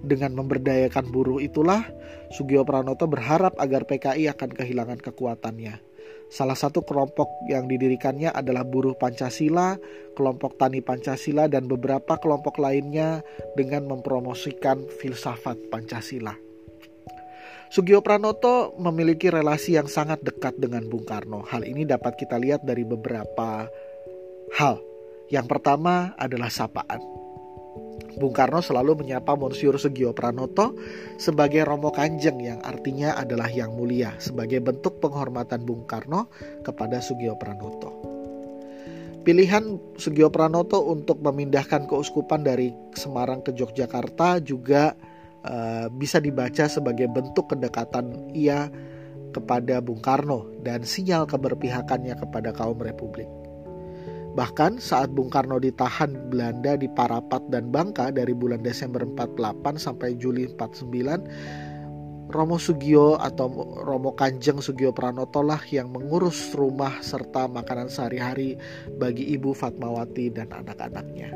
Dengan 0.02 0.34
memberdayakan 0.34 1.14
buruh 1.14 1.38
itulah, 1.38 1.86
Sugio 2.34 2.66
Pranoto 2.66 3.06
berharap 3.06 3.54
agar 3.62 3.86
PKI 3.86 4.26
akan 4.34 4.50
kehilangan 4.50 4.98
kekuatannya. 4.98 5.78
Salah 6.26 6.58
satu 6.58 6.82
kelompok 6.82 7.30
yang 7.46 7.70
didirikannya 7.70 8.34
adalah 8.34 8.66
buruh 8.66 8.98
Pancasila, 8.98 9.78
kelompok 10.18 10.58
tani 10.58 10.82
Pancasila, 10.82 11.46
dan 11.46 11.70
beberapa 11.70 12.18
kelompok 12.18 12.58
lainnya 12.58 13.22
dengan 13.54 13.86
mempromosikan 13.86 14.90
filsafat 14.90 15.70
Pancasila. 15.70 16.51
Sugio 17.72 18.04
Pranoto 18.04 18.76
memiliki 18.76 19.32
relasi 19.32 19.80
yang 19.80 19.88
sangat 19.88 20.20
dekat 20.20 20.60
dengan 20.60 20.84
Bung 20.92 21.08
Karno. 21.08 21.40
Hal 21.40 21.64
ini 21.64 21.88
dapat 21.88 22.20
kita 22.20 22.36
lihat 22.36 22.68
dari 22.68 22.84
beberapa 22.84 23.64
hal. 24.60 24.76
Yang 25.32 25.46
pertama 25.48 26.12
adalah 26.20 26.52
sapaan. 26.52 27.00
Bung 28.20 28.36
Karno 28.36 28.60
selalu 28.60 29.00
menyapa 29.00 29.32
Monsiur 29.40 29.80
Sugio 29.80 30.12
Pranoto 30.12 30.76
sebagai 31.16 31.64
Romo 31.64 31.88
Kanjeng 31.88 32.44
yang 32.44 32.60
artinya 32.60 33.16
adalah 33.16 33.48
yang 33.48 33.72
mulia 33.72 34.12
sebagai 34.20 34.60
bentuk 34.60 35.00
penghormatan 35.00 35.64
Bung 35.64 35.88
Karno 35.88 36.28
kepada 36.60 37.00
Sugio 37.00 37.40
Pranoto. 37.40 37.88
Pilihan 39.24 39.96
Sugio 39.96 40.28
Pranoto 40.28 40.92
untuk 40.92 41.24
memindahkan 41.24 41.88
keuskupan 41.88 42.44
dari 42.44 42.68
Semarang 42.92 43.40
ke 43.40 43.56
Yogyakarta 43.56 44.44
juga 44.44 44.92
uh, 45.46 45.86
bisa 45.92 46.18
dibaca 46.18 46.66
sebagai 46.66 47.06
bentuk 47.10 47.50
kedekatan 47.50 48.30
ia 48.34 48.70
kepada 49.32 49.80
Bung 49.80 50.04
Karno 50.04 50.52
dan 50.60 50.84
sinyal 50.84 51.24
keberpihakannya 51.24 52.14
kepada 52.20 52.52
kaum 52.52 52.78
Republik. 52.78 53.26
Bahkan 54.32 54.80
saat 54.80 55.12
Bung 55.12 55.28
Karno 55.28 55.60
ditahan 55.60 56.32
Belanda 56.32 56.76
di 56.76 56.88
Parapat 56.88 57.44
dan 57.52 57.68
Bangka 57.68 58.08
dari 58.08 58.32
bulan 58.32 58.64
Desember 58.64 59.04
48 59.04 59.76
sampai 59.76 60.16
Juli 60.16 60.48
49, 60.48 62.32
Romo 62.32 62.56
Sugio 62.56 63.20
atau 63.20 63.52
Romo 63.84 64.16
Kanjeng 64.16 64.64
Sugio 64.64 64.88
Pranoto 64.96 65.44
lah 65.44 65.60
yang 65.68 65.92
mengurus 65.92 66.56
rumah 66.56 66.96
serta 67.04 67.44
makanan 67.44 67.92
sehari-hari 67.92 68.56
bagi 68.96 69.36
Ibu 69.36 69.52
Fatmawati 69.52 70.32
dan 70.32 70.48
anak-anaknya. 70.48 71.28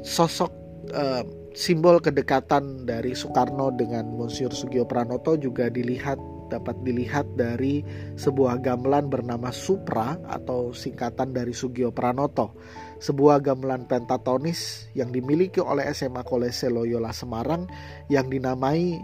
Sosok 0.00 0.52
uh, 0.96 1.20
simbol 1.56 2.04
kedekatan 2.04 2.84
dari 2.84 3.16
Soekarno 3.16 3.72
dengan 3.72 4.12
Monsiur 4.12 4.52
Sugio 4.52 4.84
Pranoto 4.84 5.40
juga 5.40 5.72
dilihat 5.72 6.20
dapat 6.52 6.76
dilihat 6.84 7.26
dari 7.34 7.80
sebuah 8.14 8.60
gamelan 8.60 9.08
bernama 9.08 9.50
Supra 9.50 10.20
atau 10.28 10.70
singkatan 10.70 11.32
dari 11.32 11.56
Sugio 11.56 11.90
Pranoto. 11.90 12.54
Sebuah 13.00 13.40
gamelan 13.40 13.88
pentatonis 13.88 14.92
yang 14.92 15.10
dimiliki 15.10 15.58
oleh 15.58 15.88
SMA 15.90 16.22
Kolese 16.22 16.68
Loyola 16.70 17.10
Semarang 17.10 17.66
yang 18.12 18.28
dinamai 18.30 19.00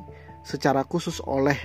secara 0.46 0.84
khusus 0.86 1.24
oleh 1.24 1.56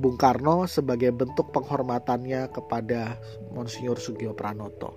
Bung 0.00 0.16
Karno 0.16 0.64
sebagai 0.70 1.12
bentuk 1.12 1.52
penghormatannya 1.52 2.48
kepada 2.48 3.20
Monsinyur 3.52 4.00
Sugio 4.00 4.32
Pranoto. 4.32 4.96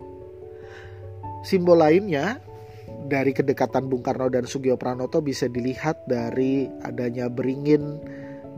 Simbol 1.44 1.82
lainnya 1.82 2.42
dari 3.06 3.32
kedekatan 3.32 3.86
Bung 3.86 4.02
Karno 4.02 4.30
dan 4.34 4.50
Sugio 4.50 4.76
Pranoto 4.76 5.22
bisa 5.22 5.46
dilihat 5.46 6.10
dari 6.10 6.66
adanya 6.82 7.30
beringin 7.30 8.02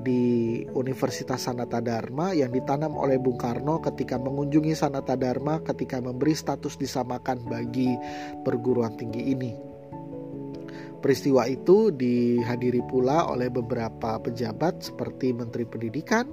di 0.07 0.63
Universitas 0.71 1.49
Sanata 1.49 1.83
Dharma 1.83 2.31
yang 2.31 2.55
ditanam 2.55 2.95
oleh 2.95 3.19
Bung 3.19 3.35
Karno 3.35 3.83
ketika 3.83 4.15
mengunjungi 4.15 4.71
Sanata 4.71 5.19
Dharma 5.19 5.59
ketika 5.67 5.99
memberi 5.99 6.31
status 6.31 6.79
disamakan 6.79 7.43
bagi 7.43 7.91
perguruan 8.47 8.95
tinggi 8.95 9.35
ini. 9.35 9.51
Peristiwa 10.97 11.45
itu 11.45 11.93
dihadiri 11.93 12.81
pula 12.89 13.29
oleh 13.29 13.53
beberapa 13.53 14.17
pejabat 14.17 14.81
seperti 14.81 15.29
Menteri 15.29 15.67
Pendidikan, 15.67 16.25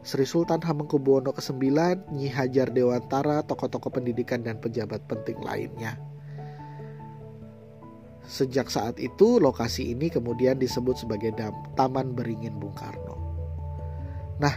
Sri 0.00 0.24
Sultan 0.24 0.64
Hamengkubuwono 0.64 1.36
ke-9, 1.36 1.60
Nyi 2.16 2.32
Hajar 2.32 2.72
Dewantara, 2.72 3.44
tokoh-tokoh 3.44 4.00
pendidikan 4.00 4.40
dan 4.40 4.56
pejabat 4.64 5.04
penting 5.04 5.36
lainnya. 5.44 6.00
Sejak 8.28 8.68
saat 8.68 9.00
itu 9.00 9.40
lokasi 9.40 9.96
ini 9.96 10.12
kemudian 10.12 10.60
disebut 10.60 11.00
sebagai 11.00 11.32
Taman 11.72 12.12
Beringin 12.12 12.60
Bung 12.60 12.76
Karno. 12.76 13.16
Nah, 14.36 14.54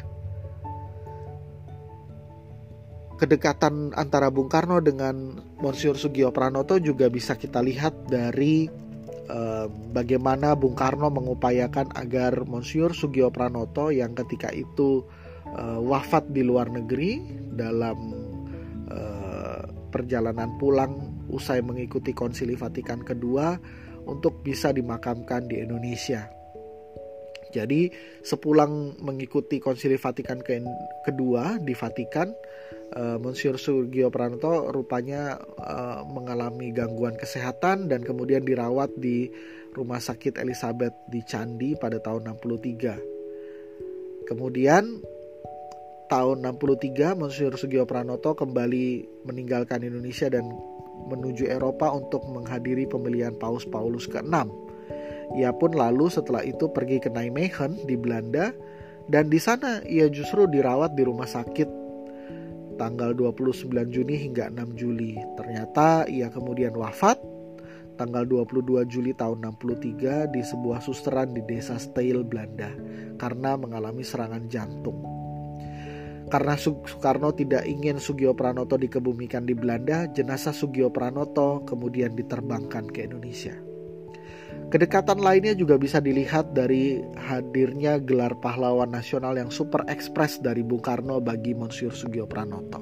kedekatan 3.15 3.95
antara 3.95 4.27
Bung 4.27 4.51
Karno 4.51 4.83
dengan 4.83 5.39
Monsiur 5.63 5.95
Sugio 5.95 6.35
Pranoto 6.35 6.75
juga 6.83 7.07
bisa 7.07 7.39
kita 7.39 7.63
lihat 7.63 8.11
dari 8.11 8.81
bagaimana 9.91 10.55
Bung 10.55 10.75
Karno 10.75 11.07
mengupayakan 11.11 11.95
agar 11.95 12.43
Monsiur 12.47 12.91
Sugio 12.91 13.31
Pranoto 13.31 13.91
yang 13.91 14.15
ketika 14.15 14.51
itu 14.51 15.03
eh, 15.47 15.79
wafat 15.79 16.31
di 16.31 16.43
luar 16.43 16.71
negeri 16.71 17.21
dalam 17.55 17.97
eh, 18.91 19.63
perjalanan 19.91 20.55
pulang 20.59 21.10
usai 21.31 21.63
mengikuti 21.63 22.11
Konsili 22.11 22.59
Vatikan 22.59 23.01
kedua 23.01 23.55
untuk 24.05 24.43
bisa 24.43 24.75
dimakamkan 24.75 25.47
di 25.47 25.63
Indonesia. 25.63 26.27
Jadi 27.51 27.91
sepulang 28.23 29.03
mengikuti 29.03 29.59
Konsili 29.59 29.99
Vatikan 29.99 30.39
ke 30.39 30.63
kedua 31.03 31.59
di 31.59 31.75
Vatikan, 31.75 32.31
uh, 32.95 33.19
Monsiur 33.19 33.59
Sugio 33.59 34.07
Pranoto 34.07 34.71
rupanya 34.71 35.35
uh, 35.59 36.07
mengalami 36.07 36.71
gangguan 36.71 37.19
kesehatan 37.19 37.91
dan 37.91 38.07
kemudian 38.07 38.47
dirawat 38.47 38.95
di 38.95 39.27
Rumah 39.71 39.99
Sakit 39.99 40.39
Elizabeth 40.39 40.95
di 41.11 41.23
Candi 41.27 41.75
pada 41.75 41.99
tahun 41.99 42.39
63. 42.39 44.27
Kemudian 44.31 45.03
tahun 46.07 46.43
63 46.43 47.15
Monsiur 47.15 47.55
Sugio 47.55 47.87
Pranoto 47.87 48.35
kembali 48.35 49.07
meninggalkan 49.27 49.83
Indonesia 49.83 50.27
dan 50.27 50.43
menuju 51.09 51.47
Eropa 51.47 51.91
untuk 51.91 52.23
menghadiri 52.29 52.87
pemilihan 52.87 53.35
Paus 53.35 53.67
Paulus 53.67 54.07
ke-6 54.07 54.71
ia 55.35 55.51
pun 55.55 55.71
lalu 55.71 56.11
setelah 56.11 56.43
itu 56.43 56.67
pergi 56.67 56.99
ke 56.99 57.07
Nijmegen 57.07 57.87
di 57.87 57.95
Belanda 57.95 58.51
dan 59.07 59.31
di 59.31 59.39
sana 59.39 59.79
ia 59.87 60.11
justru 60.11 60.47
dirawat 60.47 60.95
di 60.95 61.03
rumah 61.07 61.27
sakit 61.27 61.67
tanggal 62.75 63.15
29 63.15 63.69
Juni 63.93 64.15
hingga 64.17 64.49
6 64.51 64.79
Juli. 64.79 65.15
Ternyata 65.37 66.09
ia 66.09 66.27
kemudian 66.27 66.75
wafat 66.75 67.21
tanggal 67.95 68.25
22 68.25 68.87
Juli 68.89 69.11
tahun 69.13 69.45
63 69.45 70.33
di 70.33 70.41
sebuah 70.41 70.81
susteran 70.81 71.31
di 71.31 71.45
desa 71.45 71.77
Steil, 71.77 72.25
Belanda 72.25 72.73
karena 73.21 73.55
mengalami 73.55 74.01
serangan 74.03 74.49
jantung. 74.51 75.20
Karena 76.31 76.55
Soekarno 76.55 77.35
tidak 77.35 77.67
ingin 77.67 77.99
Sugio 77.99 78.31
Pranoto 78.31 78.79
dikebumikan 78.79 79.43
di 79.43 79.51
Belanda, 79.51 80.07
jenazah 80.07 80.55
Sugio 80.55 80.87
Pranoto 80.87 81.67
kemudian 81.67 82.15
diterbangkan 82.15 82.87
ke 82.87 83.03
Indonesia. 83.03 83.51
Kedekatan 84.71 85.19
lainnya 85.19 85.51
juga 85.51 85.75
bisa 85.75 85.99
dilihat 85.99 86.55
dari 86.55 87.03
hadirnya 87.19 87.99
gelar 87.99 88.39
pahlawan 88.39 88.87
nasional 88.87 89.35
yang 89.35 89.51
super 89.51 89.83
ekspres 89.91 90.39
dari 90.39 90.63
Bung 90.63 90.79
Karno 90.79 91.19
bagi 91.19 91.51
Monsiur 91.51 91.91
Sugio 91.91 92.23
Pranoto. 92.23 92.79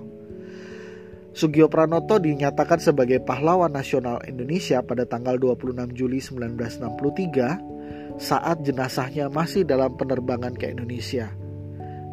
Sugio 1.33 1.65
Pranoto 1.65 2.21
dinyatakan 2.21 2.77
sebagai 2.77 3.17
pahlawan 3.25 3.73
nasional 3.73 4.21
Indonesia 4.29 4.85
pada 4.85 5.09
tanggal 5.09 5.41
26 5.41 5.97
Juli 5.97 6.21
1963 6.21 8.21
saat 8.21 8.61
jenazahnya 8.61 9.33
masih 9.33 9.65
dalam 9.65 9.97
penerbangan 9.97 10.53
ke 10.53 10.69
Indonesia. 10.69 11.48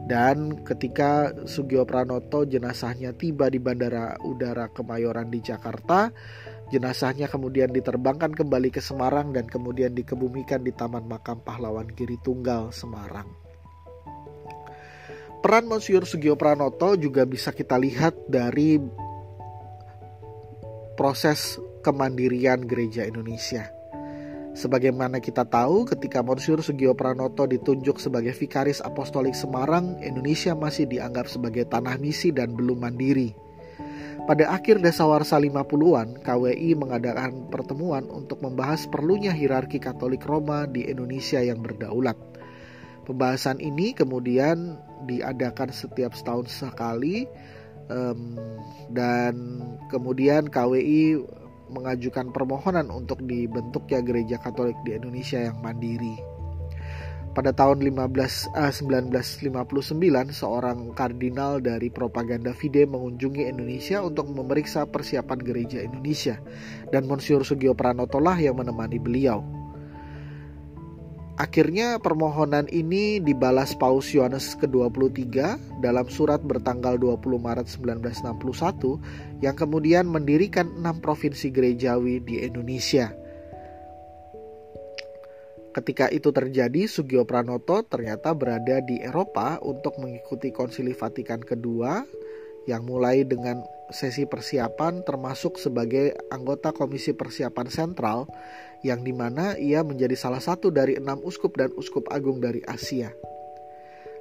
Dan 0.07 0.63
ketika 0.63 1.35
Sugio 1.51 1.83
Pranoto 1.83 2.47
jenazahnya 2.47 3.11
tiba 3.11 3.51
di 3.51 3.59
Bandara 3.59 4.15
Udara 4.23 4.71
Kemayoran 4.71 5.35
di 5.35 5.43
Jakarta, 5.43 6.15
Jenazahnya 6.67 7.31
kemudian 7.31 7.71
diterbangkan 7.71 8.35
kembali 8.35 8.75
ke 8.75 8.83
Semarang 8.83 9.31
dan 9.31 9.47
kemudian 9.47 9.95
dikebumikan 9.95 10.67
di 10.67 10.75
Taman 10.75 11.07
Makam 11.07 11.39
Pahlawan 11.39 11.87
Giri 11.95 12.19
Tunggal, 12.19 12.75
Semarang. 12.75 13.31
Peran 15.39 15.71
Monsiur 15.71 16.03
Sugio 16.03 16.35
Pranoto 16.35 16.99
juga 16.99 17.23
bisa 17.23 17.55
kita 17.55 17.79
lihat 17.79 18.19
dari 18.27 18.83
proses 20.99 21.63
kemandirian 21.87 22.67
gereja 22.67 23.07
Indonesia. 23.07 23.76
Sebagaimana 24.57 25.21
kita 25.21 25.45
tahu, 25.45 25.85
ketika 25.85 26.25
Monsiur 26.25 26.65
Sugio 26.65 26.97
Pranoto 26.97 27.45
ditunjuk 27.45 28.01
sebagai 28.01 28.33
Vikaris 28.33 28.81
Apostolik 28.81 29.37
Semarang, 29.37 30.01
Indonesia 30.01 30.57
masih 30.57 30.89
dianggap 30.89 31.29
sebagai 31.29 31.69
tanah 31.69 32.01
misi 32.01 32.33
dan 32.33 32.57
belum 32.57 32.81
mandiri. 32.81 33.37
Pada 34.25 34.49
akhir 34.51 34.81
dasawarsa 34.81 35.37
50-an, 35.39 36.25
KWI 36.25 36.73
mengadakan 36.73 37.53
pertemuan 37.53 38.09
untuk 38.09 38.41
membahas 38.41 38.89
perlunya 38.89 39.31
hierarki 39.31 39.77
Katolik 39.77 40.25
Roma 40.25 40.65
di 40.65 40.89
Indonesia 40.89 41.39
yang 41.39 41.61
berdaulat. 41.61 42.17
Pembahasan 43.05 43.61
ini 43.61 43.93
kemudian 43.93 44.81
diadakan 45.05 45.69
setiap 45.69 46.17
setahun 46.17 46.49
sekali 46.49 47.29
dan 48.91 49.35
kemudian 49.93 50.51
KWI 50.51 51.23
mengajukan 51.71 52.31
permohonan 52.31 52.89
untuk 52.91 53.23
dibentuknya 53.25 54.01
gereja 54.03 54.37
Katolik 54.39 54.77
di 54.87 54.95
Indonesia 54.95 55.41
yang 55.41 55.59
mandiri. 55.63 56.37
Pada 57.37 57.53
tahun 57.53 57.85
15, 57.85 58.49
uh, 58.57 58.73
1959, 58.73 60.33
seorang 60.33 60.97
kardinal 60.97 61.61
dari 61.61 61.93
propaganda 61.93 62.57
Fide 62.57 62.89
mengunjungi 62.89 63.45
Indonesia 63.45 64.01
untuk 64.01 64.33
memeriksa 64.33 64.89
persiapan 64.89 65.45
gereja 65.45 65.85
Indonesia 65.85 66.41
dan 66.89 67.05
Monsiur 67.05 67.45
Sugio 67.45 67.77
Pranoto 67.77 68.25
lah 68.25 68.41
yang 68.41 68.57
menemani 68.57 68.97
beliau. 68.97 69.45
Akhirnya 71.37 72.01
permohonan 72.01 72.65
ini 72.73 73.21
dibalas 73.21 73.77
Paus 73.77 74.09
Yohanes 74.17 74.57
ke-23 74.57 75.61
dalam 75.85 76.09
surat 76.09 76.41
bertanggal 76.41 76.97
20 76.97 77.21
Maret 77.37 77.69
1961 77.69 79.45
yang 79.45 79.53
kemudian 79.53 80.09
mendirikan 80.09 80.73
enam 80.81 80.97
provinsi 81.05 81.53
gerejawi 81.53 82.25
di 82.25 82.41
Indonesia– 82.41 83.13
Ketika 85.77 86.09
itu 86.09 86.33
terjadi, 86.33 86.89
Sugio 86.89 87.29
Pranoto 87.29 87.85
ternyata 87.85 88.33
berada 88.33 88.81
di 88.81 88.97
Eropa 88.97 89.61
untuk 89.61 90.01
mengikuti 90.01 90.49
Konsili 90.49 90.97
Vatikan 90.97 91.45
kedua 91.45 92.01
yang 92.65 92.89
mulai 92.89 93.29
dengan 93.29 93.61
sesi 93.93 94.25
persiapan 94.25 95.05
termasuk 95.05 95.61
sebagai 95.61 96.17
anggota 96.33 96.73
Komisi 96.73 97.13
Persiapan 97.13 97.69
Sentral 97.69 98.25
yang 98.85 99.01
di 99.05 99.13
mana 99.15 99.57
ia 99.57 99.81
menjadi 99.81 100.19
salah 100.19 100.43
satu 100.43 100.69
dari 100.69 100.99
enam 100.99 101.23
uskup 101.25 101.57
dan 101.57 101.73
uskup 101.77 102.09
agung 102.13 102.43
dari 102.43 102.61
Asia. 102.67 103.13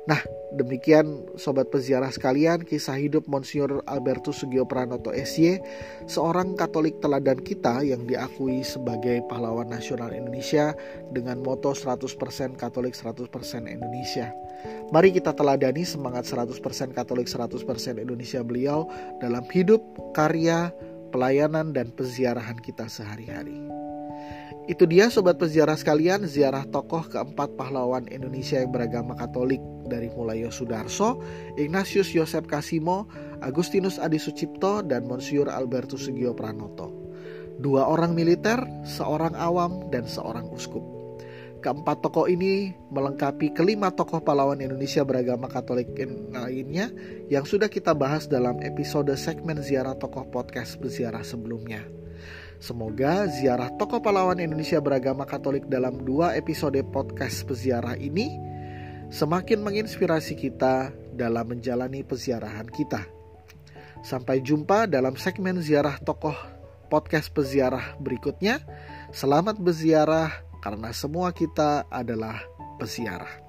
Nah, 0.06 0.22
demikian 0.54 1.34
sobat 1.34 1.74
peziarah 1.74 2.14
sekalian 2.14 2.62
kisah 2.62 2.94
hidup 2.94 3.26
Monsignor 3.26 3.82
Albertus 3.90 4.38
Sugio 4.38 4.62
Pranoto 4.70 5.10
SY, 5.10 5.58
seorang 6.06 6.54
Katolik 6.54 7.02
teladan 7.02 7.42
kita 7.42 7.82
yang 7.82 8.06
diakui 8.06 8.62
sebagai 8.62 9.26
pahlawan 9.26 9.66
nasional 9.66 10.14
Indonesia 10.14 10.78
dengan 11.10 11.42
moto 11.42 11.74
100% 11.74 12.06
Katolik 12.54 12.94
100% 12.94 13.26
Indonesia. 13.66 14.30
Mari 14.94 15.10
kita 15.10 15.34
teladani 15.34 15.82
semangat 15.82 16.30
100% 16.30 16.54
Katolik 16.94 17.26
100% 17.26 17.66
Indonesia 17.98 18.46
beliau 18.46 18.86
dalam 19.18 19.42
hidup, 19.50 19.82
karya, 20.14 20.70
pelayanan 21.10 21.74
dan 21.74 21.90
peziarahan 21.90 22.62
kita 22.62 22.86
sehari-hari. 22.86 23.58
Itu 24.66 24.90
dia 24.90 25.14
sobat 25.14 25.38
peziarah 25.38 25.78
sekalian, 25.78 26.26
ziarah 26.26 26.66
tokoh 26.66 27.06
keempat 27.06 27.54
pahlawan 27.54 28.10
Indonesia 28.10 28.58
yang 28.58 28.74
beragama 28.74 29.14
Katolik 29.14 29.62
dari 29.86 30.10
mulai 30.10 30.42
Yosudarso, 30.42 31.22
Ignatius 31.54 32.10
Yosep 32.18 32.50
Kasimo, 32.50 33.06
Agustinus 33.46 34.02
Adi 34.02 34.18
Sucipto, 34.18 34.82
dan 34.82 35.06
Monsiur 35.06 35.54
Albertus 35.54 36.10
Sugio 36.10 36.34
Pranoto. 36.34 36.90
Dua 37.62 37.86
orang 37.86 38.18
militer, 38.18 38.58
seorang 38.84 39.38
awam, 39.38 39.86
dan 39.94 40.10
seorang 40.10 40.50
uskup. 40.50 40.82
Keempat 41.62 42.02
tokoh 42.02 42.30
ini 42.30 42.74
melengkapi 42.94 43.54
kelima 43.54 43.90
tokoh 43.90 44.22
pahlawan 44.22 44.62
Indonesia 44.62 45.02
beragama 45.02 45.50
Katolik 45.50 45.94
lainnya 46.30 46.94
yang 47.30 47.42
sudah 47.42 47.70
kita 47.70 47.94
bahas 47.98 48.30
dalam 48.30 48.62
episode 48.62 49.10
segmen 49.18 49.62
ziarah 49.66 49.98
tokoh 49.98 50.30
podcast 50.30 50.78
berziarah 50.78 51.26
sebelumnya. 51.26 52.05
Semoga 52.58 53.28
ziarah 53.28 53.68
tokoh 53.76 54.00
pahlawan 54.00 54.40
Indonesia 54.40 54.80
beragama 54.80 55.28
Katolik 55.28 55.68
dalam 55.68 56.02
dua 56.08 56.34
episode 56.40 56.80
podcast 56.90 57.44
peziarah 57.44 58.00
ini 58.00 58.32
semakin 59.12 59.62
menginspirasi 59.62 60.34
kita 60.40 60.90
dalam 61.14 61.52
menjalani 61.52 62.02
peziarahan 62.02 62.66
kita. 62.72 63.06
Sampai 64.02 64.40
jumpa 64.40 64.88
dalam 64.88 65.20
segmen 65.20 65.60
ziarah 65.60 66.00
tokoh 66.00 66.36
podcast 66.88 67.30
peziarah 67.34 67.98
berikutnya. 68.00 68.62
Selamat 69.12 69.60
berziarah 69.60 70.32
karena 70.64 70.90
semua 70.96 71.30
kita 71.36 71.86
adalah 71.92 72.42
peziarah. 72.82 73.45